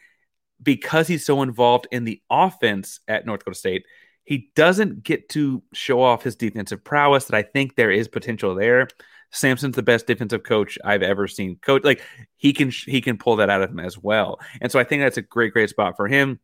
because 0.61 1.07
he's 1.07 1.25
so 1.25 1.43
involved 1.43 1.87
in 1.93 2.05
the 2.05 2.21
offense 2.31 2.99
at 3.07 3.26
North 3.26 3.41
Dakota 3.41 3.59
State, 3.59 3.87
he 4.25 4.50
doesn't 4.57 5.05
get 5.05 5.29
to 5.31 5.62
show 5.73 6.03
off 6.03 6.25
his 6.25 6.35
defensive 6.35 6.83
prowess 6.83 7.26
that 7.26 7.37
I 7.37 7.43
think 7.43 7.76
there 7.76 7.93
is 7.93 8.09
potential 8.09 8.57
there. 8.57 8.88
Sampson's 9.30 9.76
the 9.76 9.83
best 9.83 10.06
defensive 10.06 10.42
coach 10.42 10.78
I've 10.85 11.02
ever 11.02 11.26
seen. 11.28 11.56
Coach 11.56 11.85
like 11.85 12.02
he 12.37 12.52
can 12.52 12.71
he 12.71 13.00
can 13.00 13.18
pull 13.18 13.37
that 13.37 13.50
out 13.50 13.62
of 13.62 13.71
him 13.71 13.80
as 13.80 13.99
well. 13.99 14.40
And 14.61 14.71
so 14.71 14.78
I 14.78 14.85
think 14.85 15.02
that's 15.02 15.16
a 15.16 15.23
great 15.23 15.52
great 15.52 15.71
spot 15.71 15.97
for 15.97 16.09
him. 16.09 16.40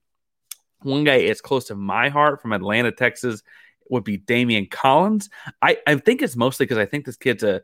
One 0.83 1.05
guy 1.05 1.17
is 1.17 1.41
close 1.41 1.67
to 1.67 1.75
my 1.75 2.09
heart 2.09 2.43
from 2.43 2.53
Atlanta, 2.53 2.93
Texas 2.93 3.43
would 3.89 4.05
be 4.05 4.19
Daimion 4.19 4.71
Collins. 4.71 5.29
I, 5.61 5.79
I 5.87 5.97
think 5.97 6.23
it's 6.23 6.37
mostly 6.37 6.65
because 6.65 6.79
I 6.79 6.87
think 6.87 7.05
this 7.05 7.17
kid's 7.17 7.43
a 7.43 7.63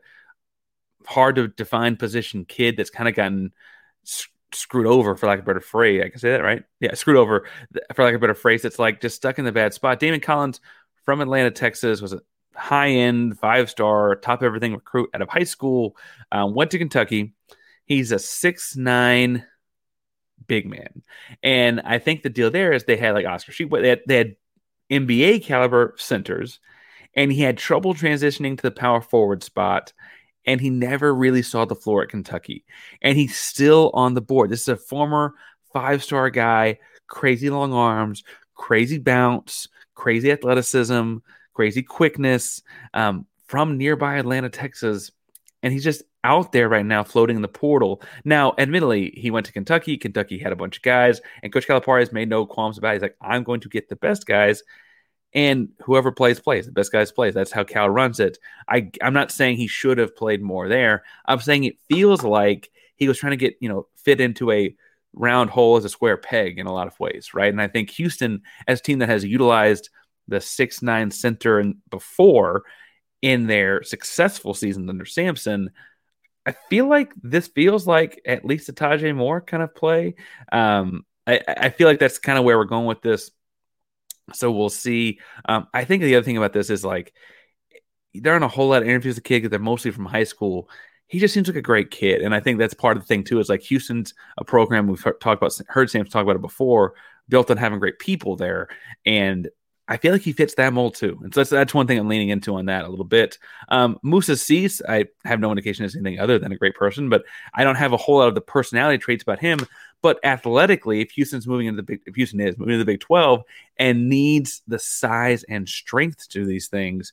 hard 1.05 1.35
to 1.35 1.47
define 1.47 1.95
position 1.95 2.45
kid 2.45 2.77
that's 2.77 2.89
kind 2.89 3.09
of 3.09 3.15
gotten 3.15 3.51
screwed 4.53 4.87
over 4.87 5.15
for 5.15 5.27
lack 5.27 5.39
of 5.39 5.45
a 5.45 5.47
better 5.47 5.59
phrase. 5.59 6.03
I 6.03 6.09
can 6.09 6.19
say 6.19 6.31
that 6.31 6.43
right. 6.43 6.63
Yeah, 6.79 6.93
screwed 6.93 7.17
over 7.17 7.47
for 7.93 8.03
lack 8.03 8.13
of 8.13 8.19
a 8.19 8.21
better 8.21 8.33
phrase. 8.35 8.65
It's 8.65 8.79
like 8.79 9.01
just 9.01 9.15
stuck 9.15 9.39
in 9.39 9.45
the 9.45 9.51
bad 9.51 9.73
spot. 9.73 9.99
Daimion 9.99 10.21
Collins 10.21 10.61
from 11.05 11.21
Atlanta, 11.21 11.51
Texas 11.51 12.01
was 12.01 12.13
a 12.13 12.21
high 12.55 12.89
end, 12.89 13.39
five 13.39 13.69
star, 13.69 14.15
top 14.15 14.43
everything 14.43 14.73
recruit 14.73 15.09
out 15.13 15.21
of 15.21 15.29
high 15.29 15.43
school. 15.43 15.95
Um, 16.31 16.53
went 16.53 16.71
to 16.71 16.77
Kentucky. 16.77 17.33
He's 17.85 18.11
a 18.11 18.19
six 18.19 18.75
nine 18.75 19.45
big 20.47 20.67
man, 20.67 21.03
and 21.43 21.81
I 21.81 21.99
think 21.99 22.21
the 22.21 22.29
deal 22.29 22.51
there 22.51 22.71
is 22.71 22.83
they 22.83 22.97
had 22.97 23.15
like 23.15 23.25
Oscar 23.25 23.51
Tshiebwe. 23.51 23.81
They 23.81 23.89
had, 23.89 24.01
they 24.07 24.17
had 24.17 24.35
NBA 24.91 25.43
caliber 25.43 25.95
centers, 25.97 26.59
and 27.15 27.31
he 27.31 27.41
had 27.41 27.57
trouble 27.57 27.93
transitioning 27.93 28.57
to 28.57 28.63
the 28.63 28.71
power 28.71 29.01
forward 29.01 29.43
spot. 29.43 29.93
And 30.45 30.59
he 30.59 30.69
never 30.69 31.13
really 31.13 31.43
saw 31.43 31.65
the 31.65 31.75
floor 31.75 32.01
at 32.01 32.09
Kentucky. 32.09 32.63
And 33.03 33.17
he's 33.17 33.37
still 33.37 33.91
on 33.93 34.13
the 34.13 34.21
board. 34.21 34.49
This 34.49 34.61
is 34.61 34.69
a 34.69 34.77
former 34.77 35.35
five 35.73 36.03
star 36.03 36.29
guy, 36.29 36.79
crazy 37.07 37.49
long 37.49 37.73
arms, 37.73 38.23
crazy 38.55 38.97
bounce, 38.97 39.67
crazy 39.95 40.31
athleticism, 40.31 41.17
crazy 41.59 41.83
quickness 41.83 42.61
um, 42.93 43.25
from 43.45 43.77
nearby 43.77 44.15
Atlanta, 44.15 44.49
Texas. 44.49 45.11
And 45.61 45.73
he's 45.73 45.83
just 45.83 46.03
out 46.23 46.53
there 46.53 46.69
right 46.69 46.85
now 46.85 47.03
floating 47.03 47.35
in 47.35 47.41
the 47.41 47.49
portal. 47.49 48.01
Now, 48.23 48.53
admittedly, 48.57 49.11
he 49.17 49.29
went 49.29 49.45
to 49.47 49.51
Kentucky. 49.51 49.97
Kentucky 49.97 50.37
had 50.39 50.53
a 50.53 50.55
bunch 50.55 50.77
of 50.77 50.83
guys, 50.83 51.19
and 51.43 51.51
Coach 51.51 51.67
Calipari 51.67 51.99
has 51.99 52.13
made 52.13 52.29
no 52.29 52.45
qualms 52.45 52.77
about 52.77 52.91
it. 52.91 52.93
He's 52.93 53.01
like, 53.01 53.17
I'm 53.19 53.43
going 53.43 53.59
to 53.59 53.67
get 53.67 53.89
the 53.89 53.97
best 53.97 54.25
guys, 54.25 54.63
and 55.33 55.67
whoever 55.81 56.13
plays, 56.13 56.39
plays. 56.39 56.65
The 56.65 56.71
best 56.71 56.93
guys 56.93 57.11
plays. 57.11 57.33
That's 57.33 57.51
how 57.51 57.65
Cal 57.65 57.89
runs 57.89 58.21
it. 58.21 58.37
I, 58.69 58.89
I'm 59.01 59.13
not 59.13 59.29
saying 59.29 59.57
he 59.57 59.67
should 59.67 59.97
have 59.97 60.15
played 60.15 60.41
more 60.41 60.69
there. 60.69 61.03
I'm 61.25 61.41
saying 61.41 61.65
it 61.65 61.75
feels 61.89 62.23
like 62.23 62.71
he 62.95 63.09
was 63.09 63.17
trying 63.17 63.31
to 63.31 63.37
get, 63.37 63.57
you 63.59 63.67
know, 63.67 63.85
fit 63.97 64.21
into 64.21 64.49
a 64.49 64.73
round 65.11 65.49
hole 65.49 65.75
as 65.75 65.83
a 65.83 65.89
square 65.89 66.15
peg 66.15 66.57
in 66.57 66.67
a 66.67 66.73
lot 66.73 66.87
of 66.87 66.97
ways, 67.01 67.33
right? 67.33 67.51
And 67.51 67.61
I 67.61 67.67
think 67.67 67.89
Houston, 67.89 68.43
as 68.65 68.79
a 68.79 68.83
team 68.83 68.99
that 68.99 69.09
has 69.09 69.25
utilized 69.25 69.89
the 70.29 70.41
six 70.41 70.81
nine 70.81 71.11
center 71.11 71.59
and 71.59 71.77
before 71.89 72.63
in 73.21 73.47
their 73.47 73.83
successful 73.83 74.53
season 74.53 74.89
under 74.89 75.05
Sampson, 75.05 75.71
I 76.45 76.53
feel 76.69 76.87
like 76.87 77.13
this 77.21 77.47
feels 77.47 77.85
like 77.85 78.21
at 78.25 78.45
least 78.45 78.69
a 78.69 78.73
Tajay 78.73 79.15
Moore 79.15 79.41
kind 79.41 79.61
of 79.61 79.75
play. 79.75 80.15
Um, 80.51 81.05
I, 81.27 81.41
I, 81.47 81.69
feel 81.69 81.87
like 81.87 81.99
that's 81.99 82.17
kind 82.17 82.39
of 82.39 82.43
where 82.43 82.57
we're 82.57 82.65
going 82.65 82.87
with 82.87 83.01
this. 83.01 83.29
So 84.33 84.51
we'll 84.51 84.69
see. 84.69 85.19
Um, 85.47 85.67
I 85.73 85.83
think 85.83 86.01
the 86.01 86.15
other 86.15 86.23
thing 86.23 86.37
about 86.37 86.53
this 86.53 86.69
is 86.69 86.83
like 86.83 87.13
there 88.13 88.33
aren't 88.33 88.45
a 88.45 88.49
whole 88.49 88.69
lot 88.69 88.81
of 88.81 88.87
interviews 88.87 89.15
with 89.15 89.23
the 89.23 89.27
kid 89.27 89.39
because 89.39 89.51
they're 89.51 89.59
mostly 89.59 89.91
from 89.91 90.05
high 90.05 90.23
school. 90.23 90.69
He 91.07 91.19
just 91.19 91.33
seems 91.33 91.47
like 91.47 91.57
a 91.57 91.61
great 91.61 91.91
kid, 91.91 92.21
and 92.21 92.35
I 92.35 92.39
think 92.39 92.59
that's 92.59 92.73
part 92.73 92.97
of 92.97 93.03
the 93.03 93.07
thing 93.07 93.23
too. 93.23 93.39
Is 93.39 93.49
like 93.49 93.61
Houston's 93.63 94.13
a 94.37 94.45
program 94.45 94.87
we've 94.87 95.03
talked 95.03 95.23
about, 95.23 95.59
heard 95.67 95.89
Sam 95.89 96.05
talk 96.05 96.23
about 96.23 96.35
it 96.35 96.41
before, 96.41 96.93
built 97.27 97.49
on 97.49 97.57
having 97.57 97.79
great 97.79 97.99
people 97.99 98.35
there, 98.35 98.69
and 99.05 99.49
I 99.89 99.97
feel 99.97 100.13
like 100.13 100.21
he 100.21 100.33
fits 100.33 100.53
that 100.53 100.71
mold 100.71 100.93
too. 100.93 101.19
And 101.23 101.33
so 101.33 101.39
that's, 101.39 101.49
that's 101.49 101.73
one 101.73 101.87
thing 101.87 101.97
I'm 101.97 102.07
leaning 102.07 102.29
into 102.29 102.55
on 102.55 102.67
that 102.67 102.85
a 102.85 102.87
little 102.87 103.03
bit. 103.03 103.39
Um, 103.69 103.99
Moussa 104.03 104.33
Cisse, 104.33 104.81
I 104.87 105.05
have 105.25 105.39
no 105.39 105.49
indication 105.49 105.83
as 105.83 105.95
anything 105.95 106.19
other 106.19 106.37
than 106.37 106.51
a 106.51 106.57
great 106.57 106.75
person, 106.75 107.09
but 107.09 107.25
I 107.55 107.63
don't 107.63 107.75
have 107.75 107.91
a 107.91 107.97
whole 107.97 108.19
lot 108.19 108.27
of 108.27 108.35
the 108.35 108.41
personality 108.41 108.99
traits 108.99 109.23
about 109.23 109.39
him. 109.39 109.59
But 110.03 110.19
athletically, 110.23 111.01
if 111.01 111.11
Houston's 111.11 111.47
moving 111.47 111.65
into 111.65 111.77
the 111.77 111.83
big, 111.83 112.01
if 112.05 112.15
Houston 112.15 112.39
is 112.39 112.57
moving 112.57 112.75
into 112.75 112.85
the 112.85 112.91
Big 112.93 113.01
12 113.01 113.43
and 113.77 114.07
needs 114.07 114.61
the 114.67 114.79
size 114.79 115.43
and 115.43 115.67
strength 115.67 116.29
to 116.29 116.45
these 116.45 116.67
things, 116.67 117.11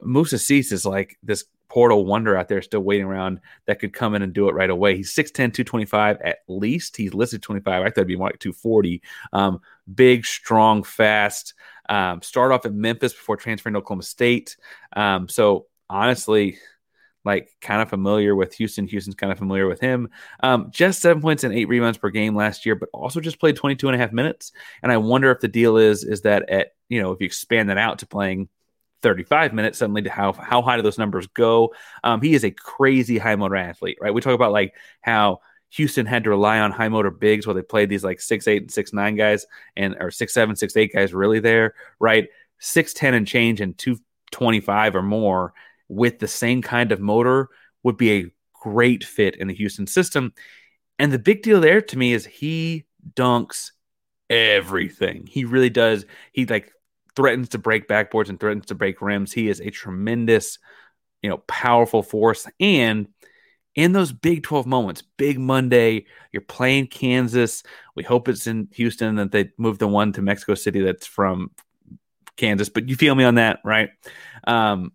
Moussa 0.00 0.36
Cisse 0.36 0.72
is 0.72 0.86
like 0.86 1.18
this 1.22 1.44
portal 1.74 2.06
wonder 2.06 2.36
out 2.36 2.46
there 2.46 2.62
still 2.62 2.82
waiting 2.82 3.04
around 3.04 3.40
that 3.66 3.80
could 3.80 3.92
come 3.92 4.14
in 4.14 4.22
and 4.22 4.32
do 4.32 4.48
it 4.48 4.54
right 4.54 4.70
away. 4.70 4.96
He's 4.96 5.12
6'10, 5.12 5.34
225 5.52 6.20
at 6.22 6.38
least. 6.46 6.96
He's 6.96 7.12
listed 7.12 7.42
25. 7.42 7.66
I 7.66 7.84
thought 7.86 7.98
it'd 7.98 8.06
be 8.06 8.14
more 8.14 8.28
like 8.28 8.38
240. 8.38 9.02
Um, 9.32 9.60
big, 9.92 10.24
strong, 10.24 10.84
fast. 10.84 11.54
Um, 11.88 12.22
start 12.22 12.52
off 12.52 12.64
at 12.64 12.72
Memphis 12.72 13.12
before 13.12 13.36
transferring 13.36 13.72
to 13.72 13.80
Oklahoma 13.80 14.04
State. 14.04 14.56
Um, 14.92 15.28
so 15.28 15.66
honestly, 15.90 16.58
like 17.24 17.50
kind 17.60 17.82
of 17.82 17.90
familiar 17.90 18.36
with 18.36 18.54
Houston. 18.54 18.86
Houston's 18.86 19.16
kind 19.16 19.32
of 19.32 19.38
familiar 19.38 19.66
with 19.66 19.80
him. 19.80 20.10
Um, 20.44 20.68
just 20.70 21.02
seven 21.02 21.20
points 21.20 21.42
and 21.42 21.52
eight 21.52 21.66
rebounds 21.66 21.98
per 21.98 22.10
game 22.10 22.36
last 22.36 22.64
year, 22.64 22.76
but 22.76 22.88
also 22.92 23.18
just 23.18 23.40
played 23.40 23.56
22 23.56 23.88
and 23.88 23.96
a 23.96 23.98
half 23.98 24.12
minutes. 24.12 24.52
And 24.84 24.92
I 24.92 24.98
wonder 24.98 25.28
if 25.32 25.40
the 25.40 25.48
deal 25.48 25.76
is, 25.76 26.04
is 26.04 26.20
that 26.20 26.48
at, 26.48 26.68
you 26.88 27.02
know, 27.02 27.10
if 27.10 27.20
you 27.20 27.26
expand 27.26 27.70
that 27.70 27.78
out 27.78 27.98
to 27.98 28.06
playing 28.06 28.48
35 29.04 29.52
minutes, 29.52 29.78
suddenly 29.78 30.02
to 30.02 30.10
how, 30.10 30.32
how 30.32 30.62
high 30.62 30.76
do 30.76 30.82
those 30.82 30.98
numbers 30.98 31.26
go? 31.28 31.74
Um, 32.02 32.22
he 32.22 32.34
is 32.34 32.42
a 32.42 32.50
crazy 32.50 33.18
high 33.18 33.36
motor 33.36 33.56
athlete, 33.56 33.98
right? 34.00 34.12
We 34.12 34.22
talk 34.22 34.34
about 34.34 34.50
like 34.50 34.74
how 35.02 35.40
Houston 35.74 36.06
had 36.06 36.24
to 36.24 36.30
rely 36.30 36.58
on 36.58 36.72
high 36.72 36.88
motor 36.88 37.10
bigs 37.10 37.46
while 37.46 37.54
they 37.54 37.62
played 37.62 37.90
these 37.90 38.02
like 38.02 38.20
six 38.20 38.48
eight 38.48 38.62
and 38.62 38.70
six 38.70 38.92
nine 38.92 39.14
guys 39.14 39.44
and 39.76 39.94
or 40.00 40.10
six 40.10 40.32
seven 40.32 40.56
six 40.56 40.76
eight 40.76 40.92
guys 40.92 41.12
really 41.12 41.38
there, 41.38 41.74
right? 42.00 42.28
Six 42.58 42.94
ten 42.94 43.12
and 43.12 43.26
change 43.26 43.60
and 43.60 43.76
two 43.76 43.98
twenty 44.30 44.60
five 44.60 44.96
or 44.96 45.02
more 45.02 45.52
with 45.88 46.18
the 46.18 46.28
same 46.28 46.62
kind 46.62 46.90
of 46.90 47.00
motor 47.00 47.50
would 47.82 47.98
be 47.98 48.12
a 48.12 48.30
great 48.54 49.04
fit 49.04 49.36
in 49.36 49.48
the 49.48 49.54
Houston 49.54 49.86
system. 49.86 50.32
And 50.98 51.12
the 51.12 51.18
big 51.18 51.42
deal 51.42 51.60
there 51.60 51.82
to 51.82 51.98
me 51.98 52.14
is 52.14 52.24
he 52.24 52.86
dunks 53.14 53.72
everything. 54.30 55.26
He 55.26 55.44
really 55.44 55.70
does. 55.70 56.06
He 56.32 56.46
like 56.46 56.72
threatens 57.16 57.50
to 57.50 57.58
break 57.58 57.88
backboards 57.88 58.28
and 58.28 58.38
threatens 58.38 58.66
to 58.66 58.74
break 58.74 59.00
rims. 59.00 59.32
He 59.32 59.48
is 59.48 59.60
a 59.60 59.70
tremendous, 59.70 60.58
you 61.22 61.30
know, 61.30 61.38
powerful 61.46 62.02
force 62.02 62.46
and 62.60 63.08
in 63.74 63.92
those 63.92 64.12
Big 64.12 64.42
12 64.42 64.66
moments, 64.66 65.02
big 65.02 65.38
Monday, 65.38 66.06
you're 66.32 66.42
playing 66.42 66.86
Kansas. 66.86 67.62
We 67.96 68.04
hope 68.04 68.28
it's 68.28 68.46
in 68.46 68.68
Houston 68.74 69.16
that 69.16 69.32
they 69.32 69.50
move 69.58 69.78
the 69.78 69.88
one 69.88 70.12
to 70.12 70.22
Mexico 70.22 70.54
City 70.54 70.80
that's 70.80 71.06
from 71.06 71.50
Kansas, 72.36 72.68
but 72.68 72.88
you 72.88 72.96
feel 72.96 73.14
me 73.14 73.24
on 73.24 73.36
that, 73.36 73.60
right? 73.64 73.90
Um, 74.46 74.92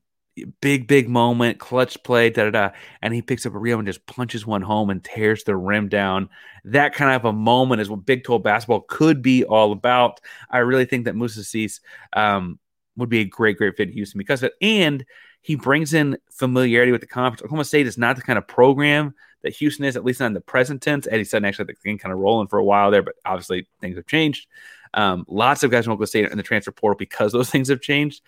big, 0.61 0.87
big 0.87 1.09
moment, 1.09 1.59
clutch 1.59 2.01
play, 2.03 2.29
da 2.29 2.45
da 2.45 2.51
da. 2.51 2.69
And 3.01 3.13
he 3.13 3.21
picks 3.21 3.45
up 3.45 3.53
a 3.53 3.59
rebound 3.59 3.81
and 3.81 3.87
just 3.87 4.05
punches 4.05 4.45
one 4.45 4.61
home 4.61 4.89
and 4.89 5.03
tears 5.03 5.43
the 5.43 5.55
rim 5.55 5.89
down. 5.89 6.29
That 6.65 6.93
kind 6.93 7.15
of 7.15 7.25
a 7.25 7.33
moment 7.33 7.81
is 7.81 7.89
what 7.89 8.05
Big 8.05 8.23
12 8.23 8.43
basketball 8.43 8.81
could 8.81 9.21
be 9.21 9.43
all 9.43 9.71
about. 9.71 10.19
I 10.49 10.59
really 10.59 10.85
think 10.85 11.05
that 11.05 11.15
Moussa 11.15 11.41
Cisse 11.41 11.79
um, 12.13 12.59
would 12.97 13.09
be 13.09 13.19
a 13.19 13.25
great, 13.25 13.57
great 13.57 13.75
fit 13.77 13.87
in 13.87 13.93
Houston 13.93 14.17
because 14.17 14.43
of 14.43 14.47
it. 14.47 14.53
And 14.61 15.05
he 15.41 15.55
brings 15.55 15.93
in 15.93 16.17
familiarity 16.31 16.91
with 16.91 17.01
the 17.01 17.07
conference. 17.07 17.41
Oklahoma 17.41 17.65
State 17.65 17.87
is 17.87 17.97
not 17.97 18.15
the 18.15 18.21
kind 18.21 18.37
of 18.37 18.47
program 18.47 19.13
that 19.41 19.55
Houston 19.55 19.85
is, 19.85 19.95
at 19.95 20.03
least 20.03 20.19
not 20.19 20.27
in 20.27 20.33
the 20.33 20.41
present 20.41 20.81
tense. 20.81 21.07
Eddie 21.09 21.23
Sutton 21.23 21.45
actually 21.45 21.65
the 21.65 21.73
thing 21.75 21.97
kind 21.97 22.11
of 22.11 22.19
rolling 22.19 22.47
for 22.47 22.59
a 22.59 22.63
while 22.63 22.91
there, 22.91 23.01
but 23.01 23.15
obviously 23.25 23.67
things 23.79 23.95
have 23.95 24.05
changed. 24.05 24.47
Um, 24.93 25.25
lots 25.27 25.63
of 25.63 25.71
guys 25.71 25.85
from 25.85 25.93
Oklahoma 25.93 26.07
State 26.07 26.31
in 26.31 26.37
the 26.37 26.43
transfer 26.43 26.71
portal 26.71 26.97
because 26.97 27.31
those 27.31 27.49
things 27.51 27.69
have 27.69 27.81
changed. 27.81 28.21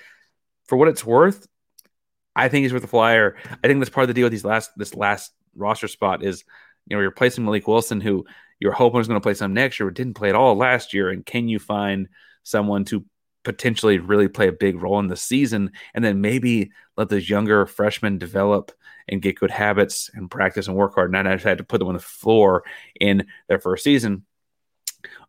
For 0.65 0.78
what 0.78 0.88
it's 0.88 1.06
worth, 1.06 1.47
I 2.35 2.47
think 2.47 2.63
he's 2.63 2.73
worth 2.73 2.83
a 2.83 2.87
flyer. 2.87 3.35
I 3.63 3.67
think 3.67 3.79
that's 3.79 3.89
part 3.89 4.03
of 4.03 4.07
the 4.07 4.13
deal 4.13 4.25
with 4.25 4.31
these 4.31 4.45
last 4.45 4.71
this 4.77 4.95
last 4.95 5.31
roster 5.55 5.87
spot 5.87 6.23
is 6.23 6.43
you 6.87 6.95
know 6.95 7.01
you're 7.01 7.09
replacing 7.09 7.43
Malik 7.43 7.67
Wilson, 7.67 8.01
who 8.01 8.25
you're 8.59 8.71
hoping 8.71 9.01
is 9.01 9.07
going 9.07 9.19
to 9.19 9.23
play 9.23 9.33
some 9.33 9.53
next 9.53 9.79
year, 9.79 9.87
but 9.87 9.95
didn't 9.95 10.13
play 10.13 10.29
at 10.29 10.35
all 10.35 10.55
last 10.55 10.93
year. 10.93 11.09
And 11.09 11.25
can 11.25 11.47
you 11.47 11.59
find 11.59 12.07
someone 12.43 12.85
to 12.85 13.05
potentially 13.43 13.97
really 13.97 14.27
play 14.27 14.47
a 14.47 14.53
big 14.53 14.81
role 14.81 14.99
in 14.99 15.07
the 15.07 15.17
season 15.17 15.71
and 15.95 16.05
then 16.05 16.21
maybe 16.21 16.71
let 16.95 17.09
those 17.09 17.27
younger 17.27 17.65
freshmen 17.65 18.19
develop 18.19 18.71
and 19.07 19.21
get 19.21 19.39
good 19.39 19.49
habits 19.49 20.11
and 20.13 20.29
practice 20.29 20.67
and 20.67 20.77
work 20.77 20.93
hard 20.93 21.11
and 21.11 21.25
not 21.25 21.41
had 21.41 21.57
to 21.57 21.63
put 21.63 21.79
them 21.79 21.87
on 21.87 21.95
the 21.95 21.99
floor 21.99 22.63
in 22.99 23.25
their 23.47 23.59
first 23.59 23.83
season 23.83 24.23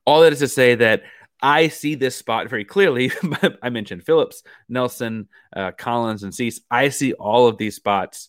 all 0.06 0.20
that 0.20 0.32
is 0.32 0.40
to 0.40 0.48
say 0.48 0.74
that 0.74 1.02
I 1.42 1.68
see 1.68 1.96
this 1.96 2.14
spot 2.14 2.48
very 2.48 2.64
clearly. 2.64 3.11
I 3.62 3.70
mentioned 3.70 4.05
Phillips, 4.05 4.44
Nelson, 4.68 5.28
uh, 5.55 5.72
Collins, 5.72 6.22
and 6.22 6.33
Cisse. 6.33 6.61
I 6.70 6.88
see 6.90 7.12
all 7.14 7.48
of 7.48 7.59
these 7.59 7.74
spots, 7.74 8.28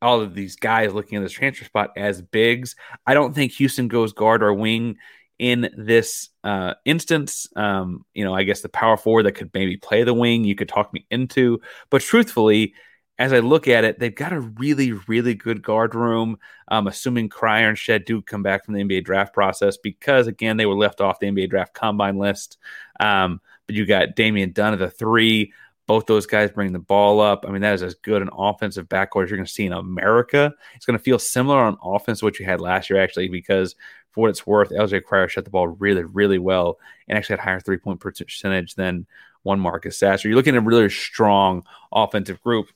all 0.00 0.20
of 0.20 0.34
these 0.34 0.54
guys 0.54 0.94
looking 0.94 1.18
at 1.18 1.22
this 1.22 1.32
transfer 1.32 1.64
spot 1.64 1.90
as 1.96 2.22
bigs. 2.22 2.76
I 3.04 3.14
don't 3.14 3.34
think 3.34 3.52
Houston 3.52 3.88
goes 3.88 4.12
guard 4.12 4.44
or 4.44 4.54
wing 4.54 4.96
in 5.38 5.70
this 5.76 6.30
uh, 6.44 6.74
instance. 6.84 7.48
Um, 7.56 8.04
you 8.14 8.24
know, 8.24 8.34
I 8.34 8.44
guess 8.44 8.60
the 8.60 8.68
power 8.68 8.96
forward 8.96 9.24
that 9.24 9.32
could 9.32 9.50
maybe 9.52 9.76
play 9.76 10.04
the 10.04 10.14
wing, 10.14 10.44
you 10.44 10.54
could 10.54 10.68
talk 10.68 10.92
me 10.92 11.06
into. 11.10 11.60
But 11.90 12.02
truthfully, 12.02 12.74
as 13.18 13.32
I 13.32 13.40
look 13.40 13.66
at 13.66 13.84
it, 13.84 13.98
they've 13.98 14.14
got 14.14 14.32
a 14.32 14.40
really, 14.40 14.92
really 14.92 15.34
good 15.34 15.62
guard 15.62 15.94
room. 15.94 16.38
Um, 16.68 16.86
assuming 16.86 17.28
Cryer 17.28 17.68
and 17.68 17.78
Shead 17.78 18.04
do 18.04 18.22
come 18.22 18.42
back 18.42 18.64
from 18.64 18.74
the 18.74 18.82
NBA 18.82 19.04
draft 19.04 19.34
process, 19.34 19.76
because 19.76 20.28
again, 20.28 20.56
they 20.56 20.66
were 20.66 20.76
left 20.76 21.00
off 21.00 21.18
the 21.18 21.26
NBA 21.26 21.50
draft 21.50 21.74
combine 21.74 22.18
list. 22.18 22.58
Um, 23.00 23.40
but 23.66 23.74
you 23.74 23.86
got 23.86 24.14
Damian 24.14 24.52
Dunn 24.52 24.72
at 24.72 24.78
the 24.78 24.90
three. 24.90 25.52
Both 25.86 26.06
those 26.06 26.26
guys 26.26 26.50
bring 26.50 26.72
the 26.72 26.78
ball 26.78 27.20
up. 27.20 27.44
I 27.46 27.50
mean, 27.50 27.62
that 27.62 27.74
is 27.74 27.82
as 27.82 27.94
good 27.94 28.22
an 28.22 28.28
offensive 28.36 28.88
backcourt 28.88 29.24
as 29.24 29.30
you're 29.30 29.38
going 29.38 29.46
to 29.46 29.52
see 29.52 29.66
in 29.66 29.72
America. 29.72 30.52
It's 30.76 30.86
going 30.86 30.98
to 30.98 31.02
feel 31.02 31.18
similar 31.18 31.58
on 31.58 31.78
offense 31.82 32.20
to 32.20 32.26
what 32.26 32.38
you 32.38 32.44
had 32.44 32.60
last 32.60 32.90
year, 32.90 33.00
actually, 33.00 33.28
because 33.28 33.74
for 34.10 34.22
what 34.22 34.30
it's 34.30 34.46
worth, 34.46 34.70
LJ 34.70 35.04
Cryer 35.04 35.28
shot 35.28 35.44
the 35.44 35.50
ball 35.50 35.68
really, 35.68 36.04
really 36.04 36.38
well 36.38 36.78
and 37.08 37.16
actually 37.16 37.34
had 37.34 37.44
higher 37.44 37.60
three 37.60 37.78
point 37.78 38.00
percentage 38.00 38.74
than 38.74 39.06
one 39.42 39.60
Marcus 39.60 39.98
Sasser. 39.98 40.28
You're 40.28 40.36
looking 40.36 40.54
at 40.54 40.62
a 40.62 40.66
really 40.66 40.90
strong 40.90 41.64
offensive 41.90 42.40
group. 42.42 42.68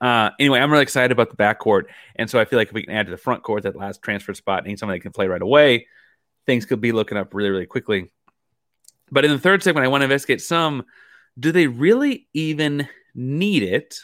Uh, 0.00 0.30
anyway, 0.38 0.60
I'm 0.60 0.70
really 0.70 0.82
excited 0.82 1.12
about 1.12 1.30
the 1.30 1.36
backcourt. 1.36 1.84
And 2.16 2.28
so 2.28 2.38
I 2.38 2.44
feel 2.44 2.58
like 2.58 2.68
if 2.68 2.74
we 2.74 2.82
can 2.82 2.94
add 2.94 3.06
to 3.06 3.10
the 3.12 3.18
front 3.18 3.42
court 3.42 3.62
that 3.64 3.76
last 3.76 4.02
transfer 4.02 4.34
spot, 4.34 4.64
need 4.64 4.78
somebody 4.78 4.98
that 4.98 5.02
can 5.02 5.12
play 5.12 5.26
right 5.28 5.42
away, 5.42 5.86
things 6.46 6.66
could 6.66 6.80
be 6.80 6.92
looking 6.92 7.18
up 7.18 7.34
really, 7.34 7.50
really 7.50 7.66
quickly. 7.66 8.10
But 9.10 9.24
in 9.24 9.30
the 9.30 9.38
third 9.38 9.62
segment, 9.62 9.84
I 9.84 9.88
want 9.88 10.00
to 10.00 10.06
investigate 10.06 10.40
some 10.40 10.84
do 11.38 11.52
they 11.52 11.66
really 11.66 12.28
even 12.34 12.88
need 13.14 13.62
it? 13.62 14.00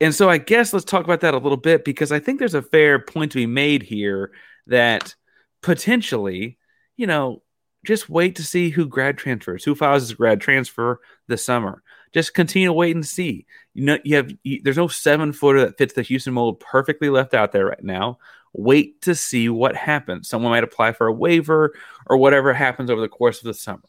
And 0.00 0.14
so 0.14 0.28
I 0.28 0.38
guess 0.38 0.72
let's 0.72 0.84
talk 0.84 1.04
about 1.04 1.20
that 1.20 1.34
a 1.34 1.38
little 1.38 1.56
bit 1.56 1.84
because 1.84 2.12
I 2.12 2.18
think 2.18 2.38
there's 2.38 2.54
a 2.54 2.62
fair 2.62 2.98
point 2.98 3.32
to 3.32 3.38
be 3.38 3.46
made 3.46 3.82
here 3.82 4.32
that 4.66 5.14
potentially, 5.62 6.58
you 6.96 7.06
know, 7.06 7.42
just 7.84 8.08
wait 8.08 8.36
to 8.36 8.44
see 8.44 8.70
who 8.70 8.86
grad 8.86 9.16
transfers, 9.16 9.64
who 9.64 9.74
files 9.74 10.02
as 10.02 10.12
grad 10.12 10.40
transfer 10.40 11.00
this 11.28 11.44
summer. 11.44 11.81
Just 12.12 12.34
continue 12.34 12.68
to 12.68 12.72
wait 12.72 12.94
and 12.94 13.06
see. 13.06 13.46
You 13.74 13.84
know, 13.84 13.98
you 14.04 14.16
have 14.16 14.30
you, 14.42 14.60
there's 14.62 14.76
no 14.76 14.88
seven 14.88 15.32
footer 15.32 15.60
that 15.60 15.78
fits 15.78 15.94
the 15.94 16.02
Houston 16.02 16.34
mold 16.34 16.60
perfectly 16.60 17.08
left 17.10 17.34
out 17.34 17.52
there 17.52 17.66
right 17.66 17.82
now. 17.82 18.18
wait 18.52 19.00
to 19.02 19.14
see 19.14 19.48
what 19.48 19.76
happens. 19.76 20.28
Someone 20.28 20.50
might 20.52 20.64
apply 20.64 20.92
for 20.92 21.06
a 21.06 21.12
waiver 21.12 21.72
or 22.06 22.16
whatever 22.16 22.52
happens 22.52 22.90
over 22.90 23.00
the 23.00 23.08
course 23.08 23.38
of 23.38 23.44
the 23.44 23.54
summer, 23.54 23.82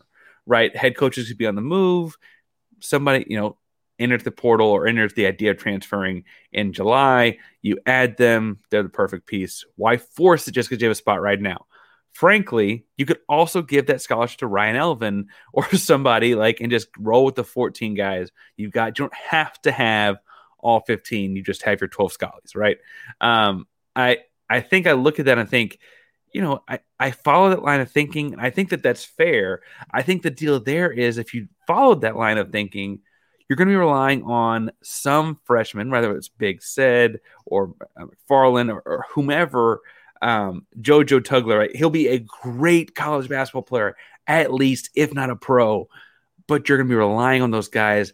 right? 0.45 0.75
Head 0.75 0.97
coaches 0.97 1.27
could 1.27 1.37
be 1.37 1.47
on 1.47 1.55
the 1.55 1.61
move. 1.61 2.17
Somebody, 2.79 3.25
you 3.29 3.37
know, 3.37 3.57
enters 3.99 4.23
the 4.23 4.31
portal 4.31 4.67
or 4.67 4.87
enters 4.87 5.13
the 5.13 5.25
idea 5.27 5.51
of 5.51 5.57
transferring 5.57 6.23
in 6.51 6.73
July. 6.73 7.37
You 7.61 7.77
add 7.85 8.17
them, 8.17 8.59
they're 8.69 8.83
the 8.83 8.89
perfect 8.89 9.27
piece. 9.27 9.65
Why 9.75 9.97
force 9.97 10.47
it 10.47 10.53
just 10.53 10.69
because 10.69 10.81
you 10.81 10.87
have 10.87 10.93
a 10.93 10.95
spot 10.95 11.21
right 11.21 11.39
now? 11.39 11.65
Frankly, 12.13 12.85
you 12.95 13.05
could 13.05 13.19
also 13.27 13.61
give 13.61 13.87
that 13.87 14.01
scholarship 14.01 14.39
to 14.39 14.47
Ryan 14.47 14.75
Elvin 14.75 15.27
or 15.53 15.69
somebody 15.75 16.35
like 16.35 16.61
and 16.61 16.71
just 16.71 16.87
roll 16.97 17.25
with 17.25 17.35
the 17.35 17.43
14 17.43 17.95
guys 17.95 18.31
you've 18.55 18.71
got. 18.71 18.97
You 18.97 19.05
don't 19.05 19.15
have 19.15 19.61
to 19.63 19.71
have 19.71 20.17
all 20.59 20.79
15. 20.81 21.35
You 21.35 21.43
just 21.43 21.63
have 21.63 21.81
your 21.81 21.87
12 21.89 22.13
scholars, 22.13 22.55
right? 22.55 22.77
Um, 23.19 23.67
I 23.95 24.19
I 24.49 24.61
think 24.61 24.87
I 24.87 24.93
look 24.93 25.19
at 25.19 25.25
that 25.25 25.37
and 25.37 25.49
think, 25.49 25.79
you 26.33 26.41
know, 26.41 26.63
I, 26.67 26.79
I 26.99 27.11
follow 27.11 27.49
that 27.49 27.63
line 27.63 27.81
of 27.81 27.91
thinking. 27.91 28.35
I 28.37 28.49
think 28.49 28.69
that 28.69 28.83
that's 28.83 29.03
fair. 29.03 29.61
I 29.91 30.03
think 30.03 30.21
the 30.21 30.29
deal 30.29 30.59
there 30.59 30.91
is 30.91 31.17
if 31.17 31.33
you 31.33 31.47
followed 31.65 32.01
that 32.01 32.15
line 32.15 32.37
of 32.37 32.51
thinking, 32.51 32.99
you're 33.47 33.57
going 33.57 33.67
to 33.67 33.73
be 33.73 33.77
relying 33.77 34.23
on 34.23 34.71
some 34.83 35.39
freshman, 35.43 35.89
whether 35.89 36.15
it's 36.15 36.29
Big 36.29 36.61
Said 36.61 37.19
or 37.45 37.75
uh, 37.99 38.05
McFarland 38.05 38.71
or, 38.71 38.81
or 38.85 39.05
whomever, 39.11 39.81
um, 40.23 40.65
JoJo 40.79 41.21
Tugler. 41.21 41.59
Right? 41.59 41.75
He'll 41.75 41.89
be 41.89 42.07
a 42.07 42.19
great 42.19 42.95
college 42.95 43.29
basketball 43.29 43.61
player, 43.61 43.95
at 44.27 44.53
least, 44.53 44.89
if 44.95 45.13
not 45.13 45.29
a 45.29 45.35
pro. 45.35 45.87
But 46.47 46.67
you're 46.67 46.77
going 46.77 46.87
to 46.87 46.91
be 46.91 46.97
relying 46.97 47.41
on 47.41 47.51
those 47.51 47.69
guys 47.69 48.13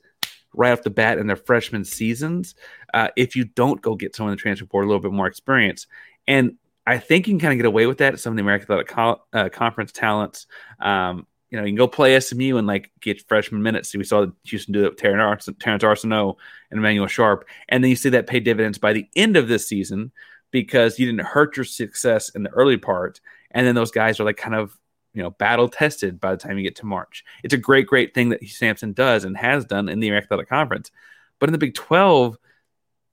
right 0.53 0.71
off 0.71 0.83
the 0.83 0.89
bat 0.89 1.17
in 1.17 1.27
their 1.27 1.35
freshman 1.35 1.85
seasons 1.85 2.55
uh, 2.93 3.09
if 3.15 3.35
you 3.35 3.45
don't 3.45 3.81
go 3.81 3.95
get 3.95 4.15
someone 4.15 4.33
in 4.33 4.37
the 4.37 4.41
transfer 4.41 4.65
portal 4.65 4.87
a 4.87 4.91
little 4.91 5.01
bit 5.01 5.15
more 5.15 5.27
experience. 5.27 5.87
And 6.27 6.55
I 6.85 6.97
think 6.97 7.27
you 7.27 7.33
can 7.33 7.39
kind 7.39 7.53
of 7.53 7.57
get 7.57 7.65
away 7.65 7.85
with 7.85 7.99
that. 7.99 8.19
Some 8.19 8.33
of 8.33 8.37
the 8.37 8.41
American 8.41 8.65
Athletic 8.65 8.87
Co- 8.87 9.21
uh, 9.31 9.49
Conference 9.49 9.91
talents, 9.91 10.47
um, 10.79 11.27
you 11.49 11.57
know, 11.57 11.63
you 11.63 11.71
can 11.71 11.77
go 11.77 11.87
play 11.87 12.19
SMU 12.19 12.57
and 12.57 12.67
like 12.67 12.91
get 12.99 13.27
freshman 13.27 13.61
minutes. 13.61 13.95
we 13.95 14.03
saw 14.03 14.27
Houston 14.45 14.73
do 14.73 14.85
it 14.85 14.89
with 14.89 14.97
Terrence, 14.97 15.49
Terrence 15.59 15.83
Arceneaux 15.83 16.37
and 16.69 16.79
Emmanuel 16.79 17.07
Sharp. 17.07 17.47
And 17.67 17.83
then 17.83 17.89
you 17.89 17.95
see 17.95 18.09
that 18.09 18.27
pay 18.27 18.39
dividends 18.39 18.77
by 18.77 18.93
the 18.93 19.07
end 19.15 19.37
of 19.37 19.47
this 19.47 19.67
season 19.67 20.11
because 20.51 20.99
you 20.99 21.05
didn't 21.05 21.25
hurt 21.25 21.57
your 21.57 21.63
success 21.63 22.29
in 22.29 22.43
the 22.43 22.49
early 22.51 22.77
part. 22.77 23.19
And 23.51 23.65
then 23.65 23.75
those 23.75 23.91
guys 23.91 24.19
are 24.19 24.23
like 24.23 24.37
kind 24.37 24.55
of, 24.55 24.77
you 25.13 25.23
know, 25.23 25.31
battle 25.31 25.69
tested 25.69 26.19
by 26.19 26.31
the 26.31 26.37
time 26.37 26.57
you 26.57 26.63
get 26.63 26.75
to 26.77 26.85
March. 26.85 27.23
It's 27.43 27.53
a 27.53 27.57
great, 27.57 27.87
great 27.87 28.13
thing 28.13 28.29
that 28.29 28.47
Sampson 28.47 28.93
does 28.93 29.23
and 29.25 29.35
has 29.37 29.65
done 29.65 29.89
in 29.89 29.99
the 29.99 30.11
Athletic 30.11 30.49
Conference. 30.49 30.91
But 31.39 31.49
in 31.49 31.53
the 31.53 31.59
Big 31.59 31.75
12, 31.75 32.37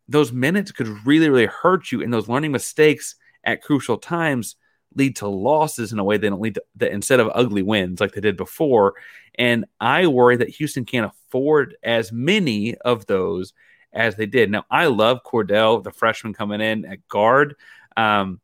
those 0.08 0.32
minutes 0.32 0.72
could 0.72 1.06
really, 1.06 1.28
really 1.28 1.46
hurt 1.46 1.90
you. 1.90 2.02
And 2.02 2.12
those 2.12 2.28
learning 2.28 2.52
mistakes 2.52 3.16
at 3.44 3.62
crucial 3.62 3.98
times 3.98 4.56
lead 4.94 5.16
to 5.16 5.28
losses 5.28 5.92
in 5.92 5.98
a 5.98 6.04
way 6.04 6.16
they 6.16 6.28
don't 6.28 6.40
lead 6.40 6.58
to 6.78 6.92
instead 6.92 7.20
of 7.20 7.30
ugly 7.34 7.62
wins 7.62 8.00
like 8.00 8.12
they 8.12 8.20
did 8.20 8.36
before. 8.36 8.94
And 9.38 9.66
I 9.80 10.06
worry 10.06 10.36
that 10.36 10.48
Houston 10.48 10.84
can't 10.84 11.10
afford 11.10 11.76
as 11.82 12.12
many 12.12 12.74
of 12.76 13.06
those 13.06 13.52
as 13.96 14.14
they 14.14 14.26
did. 14.26 14.50
Now, 14.50 14.64
I 14.70 14.86
love 14.86 15.24
Cordell, 15.24 15.82
the 15.82 15.90
freshman 15.90 16.34
coming 16.34 16.60
in 16.60 16.84
at 16.84 17.08
guard. 17.08 17.56
Um, 17.96 18.40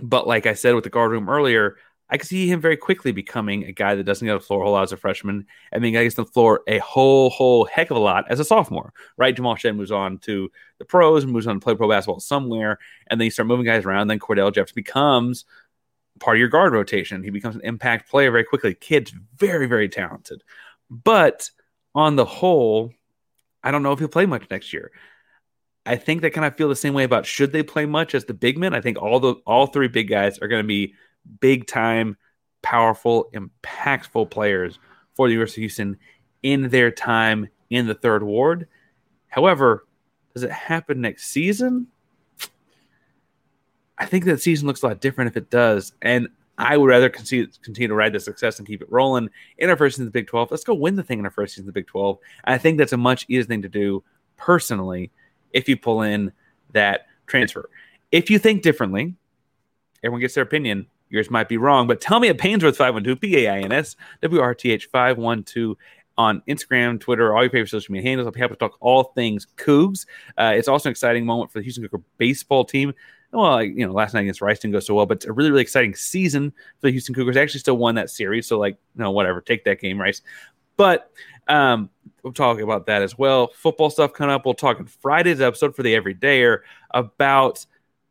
but 0.00 0.26
like 0.26 0.46
I 0.46 0.54
said 0.54 0.74
with 0.74 0.84
the 0.84 0.90
guard 0.90 1.10
room 1.10 1.28
earlier, 1.28 1.76
I 2.08 2.18
could 2.18 2.28
see 2.28 2.48
him 2.48 2.60
very 2.60 2.76
quickly 2.76 3.12
becoming 3.12 3.64
a 3.64 3.72
guy 3.72 3.94
that 3.94 4.04
doesn't 4.04 4.26
get 4.26 4.34
the 4.34 4.40
floor 4.40 4.60
a 4.60 4.64
whole 4.64 4.74
lot 4.74 4.82
as 4.82 4.92
a 4.92 4.96
freshman 4.96 5.46
and 5.72 5.82
being 5.82 5.94
gets 5.94 6.14
the 6.14 6.24
floor 6.24 6.60
a 6.68 6.78
whole, 6.78 7.30
whole 7.30 7.64
heck 7.64 7.90
of 7.90 7.96
a 7.96 8.00
lot 8.00 8.26
as 8.28 8.40
a 8.40 8.44
sophomore, 8.44 8.92
right? 9.16 9.34
Jamal 9.34 9.56
Shead 9.56 9.74
moves 9.74 9.90
on 9.90 10.18
to 10.18 10.50
the 10.78 10.84
pros, 10.84 11.24
moves 11.24 11.46
on 11.46 11.54
to 11.54 11.60
play 11.60 11.74
pro 11.74 11.88
basketball 11.88 12.20
somewhere, 12.20 12.78
and 13.08 13.20
then 13.20 13.24
you 13.24 13.30
start 13.30 13.48
moving 13.48 13.64
guys 13.64 13.84
around. 13.84 14.08
Then 14.08 14.18
Cordell 14.18 14.54
Jefferson 14.54 14.74
becomes 14.76 15.44
part 16.20 16.36
of 16.36 16.38
your 16.38 16.48
guard 16.48 16.72
rotation. 16.72 17.22
He 17.22 17.30
becomes 17.30 17.56
an 17.56 17.62
impact 17.64 18.10
player 18.10 18.30
very 18.30 18.44
quickly. 18.44 18.74
Kid's 18.74 19.12
very, 19.36 19.66
very 19.66 19.88
talented. 19.88 20.44
But 20.90 21.50
on 21.94 22.16
the 22.16 22.24
whole, 22.26 22.92
I 23.64 23.70
don't 23.70 23.82
know 23.82 23.92
if 23.92 23.98
he'll 23.98 24.08
play 24.08 24.26
much 24.26 24.48
next 24.50 24.72
year. 24.72 24.92
I 25.86 25.96
think 25.96 26.20
they 26.22 26.30
kind 26.30 26.46
of 26.46 26.56
feel 26.56 26.68
the 26.68 26.76
same 26.76 26.94
way 26.94 27.04
about 27.04 27.26
should 27.26 27.52
they 27.52 27.62
play 27.62 27.86
much 27.86 28.14
as 28.14 28.26
the 28.26 28.34
big 28.34 28.56
men. 28.58 28.74
I 28.74 28.80
think 28.80 29.00
all 29.02 29.18
the 29.18 29.34
all 29.46 29.66
three 29.66 29.88
big 29.88 30.08
guys 30.08 30.38
are 30.38 30.48
going 30.48 30.62
to 30.62 30.68
be 30.68 30.94
big 31.40 31.66
time, 31.66 32.16
powerful, 32.62 33.30
impactful 33.34 34.30
players 34.30 34.78
for 35.14 35.26
the 35.26 35.32
University 35.32 35.62
of 35.62 35.64
Houston 35.64 35.98
in 36.42 36.68
their 36.68 36.90
time 36.90 37.48
in 37.70 37.86
the 37.86 37.94
third 37.94 38.22
ward. 38.22 38.68
However, 39.28 39.86
does 40.34 40.42
it 40.42 40.52
happen 40.52 41.00
next 41.00 41.26
season? 41.26 41.88
I 43.96 44.06
think 44.06 44.24
that 44.24 44.42
season 44.42 44.66
looks 44.66 44.82
a 44.82 44.88
lot 44.88 45.00
different 45.00 45.30
if 45.30 45.36
it 45.36 45.50
does. 45.50 45.92
And 46.02 46.28
I 46.58 46.76
would 46.76 46.86
rather 46.86 47.08
continue, 47.08 47.48
continue 47.62 47.88
to 47.88 47.94
ride 47.94 48.12
the 48.12 48.20
success 48.20 48.58
and 48.58 48.68
keep 48.68 48.80
it 48.82 48.90
rolling 48.90 49.28
in 49.58 49.70
our 49.70 49.76
first 49.76 49.96
season 49.96 50.06
of 50.06 50.12
the 50.12 50.18
Big 50.18 50.28
12. 50.28 50.50
Let's 50.50 50.64
go 50.64 50.74
win 50.74 50.96
the 50.96 51.02
thing 51.02 51.18
in 51.18 51.24
our 51.24 51.30
first 51.30 51.54
season 51.54 51.68
of 51.68 51.74
the 51.74 51.80
Big 51.80 51.86
12. 51.86 52.18
And 52.44 52.54
I 52.54 52.58
think 52.58 52.78
that's 52.78 52.92
a 52.92 52.96
much 52.96 53.26
easier 53.28 53.44
thing 53.44 53.62
to 53.62 53.68
do 53.68 54.04
personally 54.36 55.10
if 55.52 55.68
you 55.68 55.76
pull 55.76 56.02
in 56.02 56.32
that 56.72 57.06
transfer. 57.26 57.68
If 58.12 58.30
you 58.30 58.38
think 58.38 58.62
differently, 58.62 59.14
everyone 60.02 60.20
gets 60.20 60.34
their 60.34 60.44
opinion. 60.44 60.86
Yours 61.10 61.30
might 61.30 61.48
be 61.48 61.56
wrong, 61.56 61.86
but 61.86 62.00
tell 62.00 62.18
me 62.18 62.28
at 62.28 62.38
Painsworth 62.38 62.76
512, 62.76 63.20
P 63.20 63.44
A 63.44 63.52
I 63.52 63.58
N 63.60 63.72
S 63.72 63.96
W 64.22 64.40
R 64.40 64.54
T 64.54 64.72
H 64.72 64.88
512 64.90 65.76
on 66.16 66.42
Instagram, 66.48 67.00
Twitter, 67.00 67.34
all 67.34 67.42
your 67.42 67.50
favorite 67.50 67.68
social 67.68 67.92
media 67.92 68.08
handles. 68.08 68.26
I'll 68.26 68.32
be 68.32 68.40
happy 68.40 68.54
to 68.54 68.58
talk 68.58 68.76
all 68.80 69.04
things 69.14 69.46
Coogs. 69.56 70.06
Uh, 70.38 70.52
it's 70.54 70.68
also 70.68 70.88
an 70.88 70.92
exciting 70.92 71.26
moment 71.26 71.50
for 71.50 71.58
the 71.58 71.64
Houston 71.64 71.86
Cougar 71.86 72.02
baseball 72.18 72.64
team. 72.64 72.94
Well, 73.34 73.62
you 73.62 73.86
know, 73.86 73.92
last 73.92 74.14
night 74.14 74.22
against 74.22 74.40
Rice 74.40 74.60
didn't 74.60 74.74
go 74.74 74.80
so 74.80 74.94
well, 74.94 75.06
but 75.06 75.16
it's 75.18 75.26
a 75.26 75.32
really, 75.32 75.50
really 75.50 75.62
exciting 75.62 75.94
season 75.94 76.50
for 76.50 76.86
the 76.86 76.92
Houston 76.92 77.14
Cougars. 77.14 77.34
They 77.34 77.42
actually 77.42 77.60
still 77.60 77.76
won 77.76 77.96
that 77.96 78.10
series, 78.10 78.46
so 78.46 78.58
like, 78.58 78.78
no, 78.94 79.10
whatever, 79.10 79.40
take 79.40 79.64
that 79.64 79.80
game, 79.80 80.00
Rice. 80.00 80.22
But 80.76 81.10
um, 81.48 81.90
we'll 82.22 82.32
talk 82.32 82.60
about 82.60 82.86
that 82.86 83.02
as 83.02 83.18
well. 83.18 83.48
Football 83.54 83.90
stuff 83.90 84.12
coming 84.12 84.32
up. 84.32 84.44
We'll 84.44 84.54
talk 84.54 84.78
in 84.78 84.86
Friday's 84.86 85.40
episode 85.40 85.74
for 85.74 85.82
the 85.82 85.94
Everydayer 85.94 86.60
about 86.92 87.66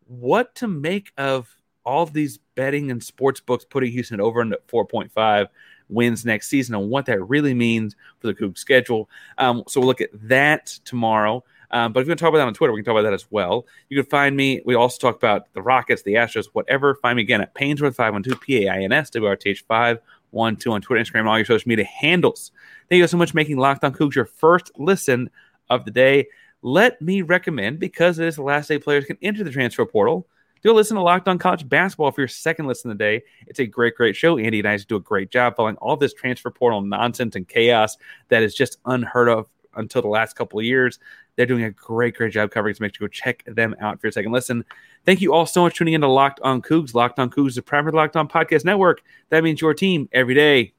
what 0.08 0.54
to 0.56 0.68
make 0.68 1.12
of 1.18 1.50
all 1.86 2.06
these 2.06 2.40
betting 2.56 2.92
and 2.92 3.04
sports 3.04 3.40
books 3.40 3.66
putting 3.66 3.92
Houston 3.92 4.22
over 4.22 4.42
into 4.42 4.60
4.5 4.68 5.48
wins 5.90 6.26
next 6.26 6.48
season 6.48 6.76
and 6.76 6.90
what 6.90 7.06
that 7.06 7.22
really 7.24 7.54
means 7.54 7.96
for 8.20 8.28
the 8.28 8.34
Coogs 8.34 8.58
schedule. 8.58 9.10
Um, 9.38 9.64
so 9.68 9.80
we'll 9.80 9.88
look 9.88 10.02
at 10.02 10.10
that 10.28 10.68
tomorrow. 10.86 11.44
Um, 11.74 11.92
but 11.92 12.00
if 12.00 12.06
you 12.06 12.12
want 12.12 12.20
to 12.20 12.24
talk 12.24 12.30
about 12.30 12.38
that 12.38 12.48
on 12.48 12.54
Twitter, 12.54 12.72
we 12.72 12.80
can 12.80 12.86
talk 12.86 12.94
about 12.94 13.10
that 13.10 13.14
as 13.14 13.26
well. 13.32 13.66
You 13.90 14.02
can 14.02 14.10
find 14.10 14.38
me. 14.38 14.62
We 14.64 14.76
also 14.76 15.00
talk 15.00 15.18
about 15.18 15.52
the 15.54 15.62
Rockets, 15.62 16.04
the 16.04 16.14
Astros, 16.14 16.46
whatever. 16.54 16.94
Find 16.96 17.18
me 17.18 17.24
again 17.24 17.42
at 17.42 17.56
Painsworth512, 17.56 18.42
P 18.42 18.66
A 18.66 18.72
I 18.72 18.82
N 18.84 18.92
S 18.92 19.10
W 19.10 19.28
R 19.28 19.36
T 19.36 19.50
H 19.50 19.66
512 19.68 20.74
on 20.74 20.82
Twitter, 20.82 21.04
Instagram, 21.04 21.28
all 21.28 21.38
your 21.38 21.46
social 21.46 21.68
media 21.68 21.86
handles. 21.86 22.52
Thank 22.90 23.00
you 23.00 23.08
so 23.08 23.18
much 23.18 23.32
for 23.32 23.38
making 23.38 23.58
Locked 23.58 23.84
On 23.84 23.92
Coogs 23.92 24.16
your 24.16 24.26
first 24.26 24.72
listen 24.78 25.32
of 25.70 25.84
the 25.84 25.92
day. 25.92 26.28
Let 26.62 27.02
me 27.02 27.24
recommend, 27.24 27.80
because 27.80 28.20
it 28.20 28.28
is 28.28 28.36
the 28.36 28.44
last 28.44 28.68
day 28.68 28.78
players 28.78 29.06
can 29.06 29.18
enter 29.22 29.44
the 29.44 29.52
transfer 29.52 29.86
portal, 29.86 30.28
do 30.62 30.72
a 30.72 30.74
listen 30.74 30.96
to 30.96 31.02
Locked 31.02 31.28
On 31.28 31.38
College 31.38 31.68
Basketball 31.68 32.12
for 32.12 32.22
your 32.22 32.28
second 32.30 32.68
listen 32.68 32.90
of 32.90 32.98
the 32.98 33.04
day. 33.04 33.24
It's 33.48 33.60
a 33.60 33.66
great, 33.66 33.96
great 33.96 34.16
show. 34.16 34.38
Andy 34.38 34.60
and 34.60 34.68
I 34.68 34.78
do 34.78 34.96
a 34.96 35.02
great 35.02 35.30
job 35.30 35.58
following 35.58 35.76
all 35.78 35.98
this 35.98 36.14
transfer 36.14 36.52
portal 36.52 36.82
nonsense 36.82 37.36
and 37.36 37.46
chaos 37.46 37.98
that 38.30 38.44
is 38.44 38.56
just 38.56 38.78
unheard 38.86 39.28
of 39.28 39.48
until 39.76 40.02
the 40.02 40.08
last 40.08 40.36
couple 40.36 40.60
of 40.60 40.66
years. 40.66 41.00
They're 41.36 41.46
doing 41.46 41.64
a 41.64 41.72
great, 41.72 42.16
great 42.16 42.34
job 42.34 42.52
covering. 42.52 42.76
So 42.76 42.84
make 42.84 42.96
sure 42.96 43.06
you 43.06 43.10
go 43.10 43.12
check 43.12 43.44
them 43.46 43.76
out 43.82 44.00
for 44.00 44.08
your 44.08 44.12
second 44.12 44.32
listen. 44.32 44.64
Thank 45.06 45.22
you 45.22 45.34
all 45.34 45.46
so 45.46 45.64
much 45.64 45.74
for 45.74 45.80
tuning 45.80 45.96
into 45.96 46.08
Locked 46.08 46.40
On 46.42 46.62
Coogs. 46.62 46.94
Locked 46.94 47.20
On 47.20 47.30
Coogs 47.30 47.58
a 47.58 47.62
primary 47.62 47.94
Locked 47.94 48.16
On 48.16 48.28
Podcast 48.28 48.66
Network. 48.66 49.02
That 49.30 49.44
means 49.44 49.62
your 49.62 49.74
team 49.74 50.10
every 50.12 50.36
day. 50.36 50.74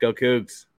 Go 0.00 0.12
Coogs. 0.12 0.66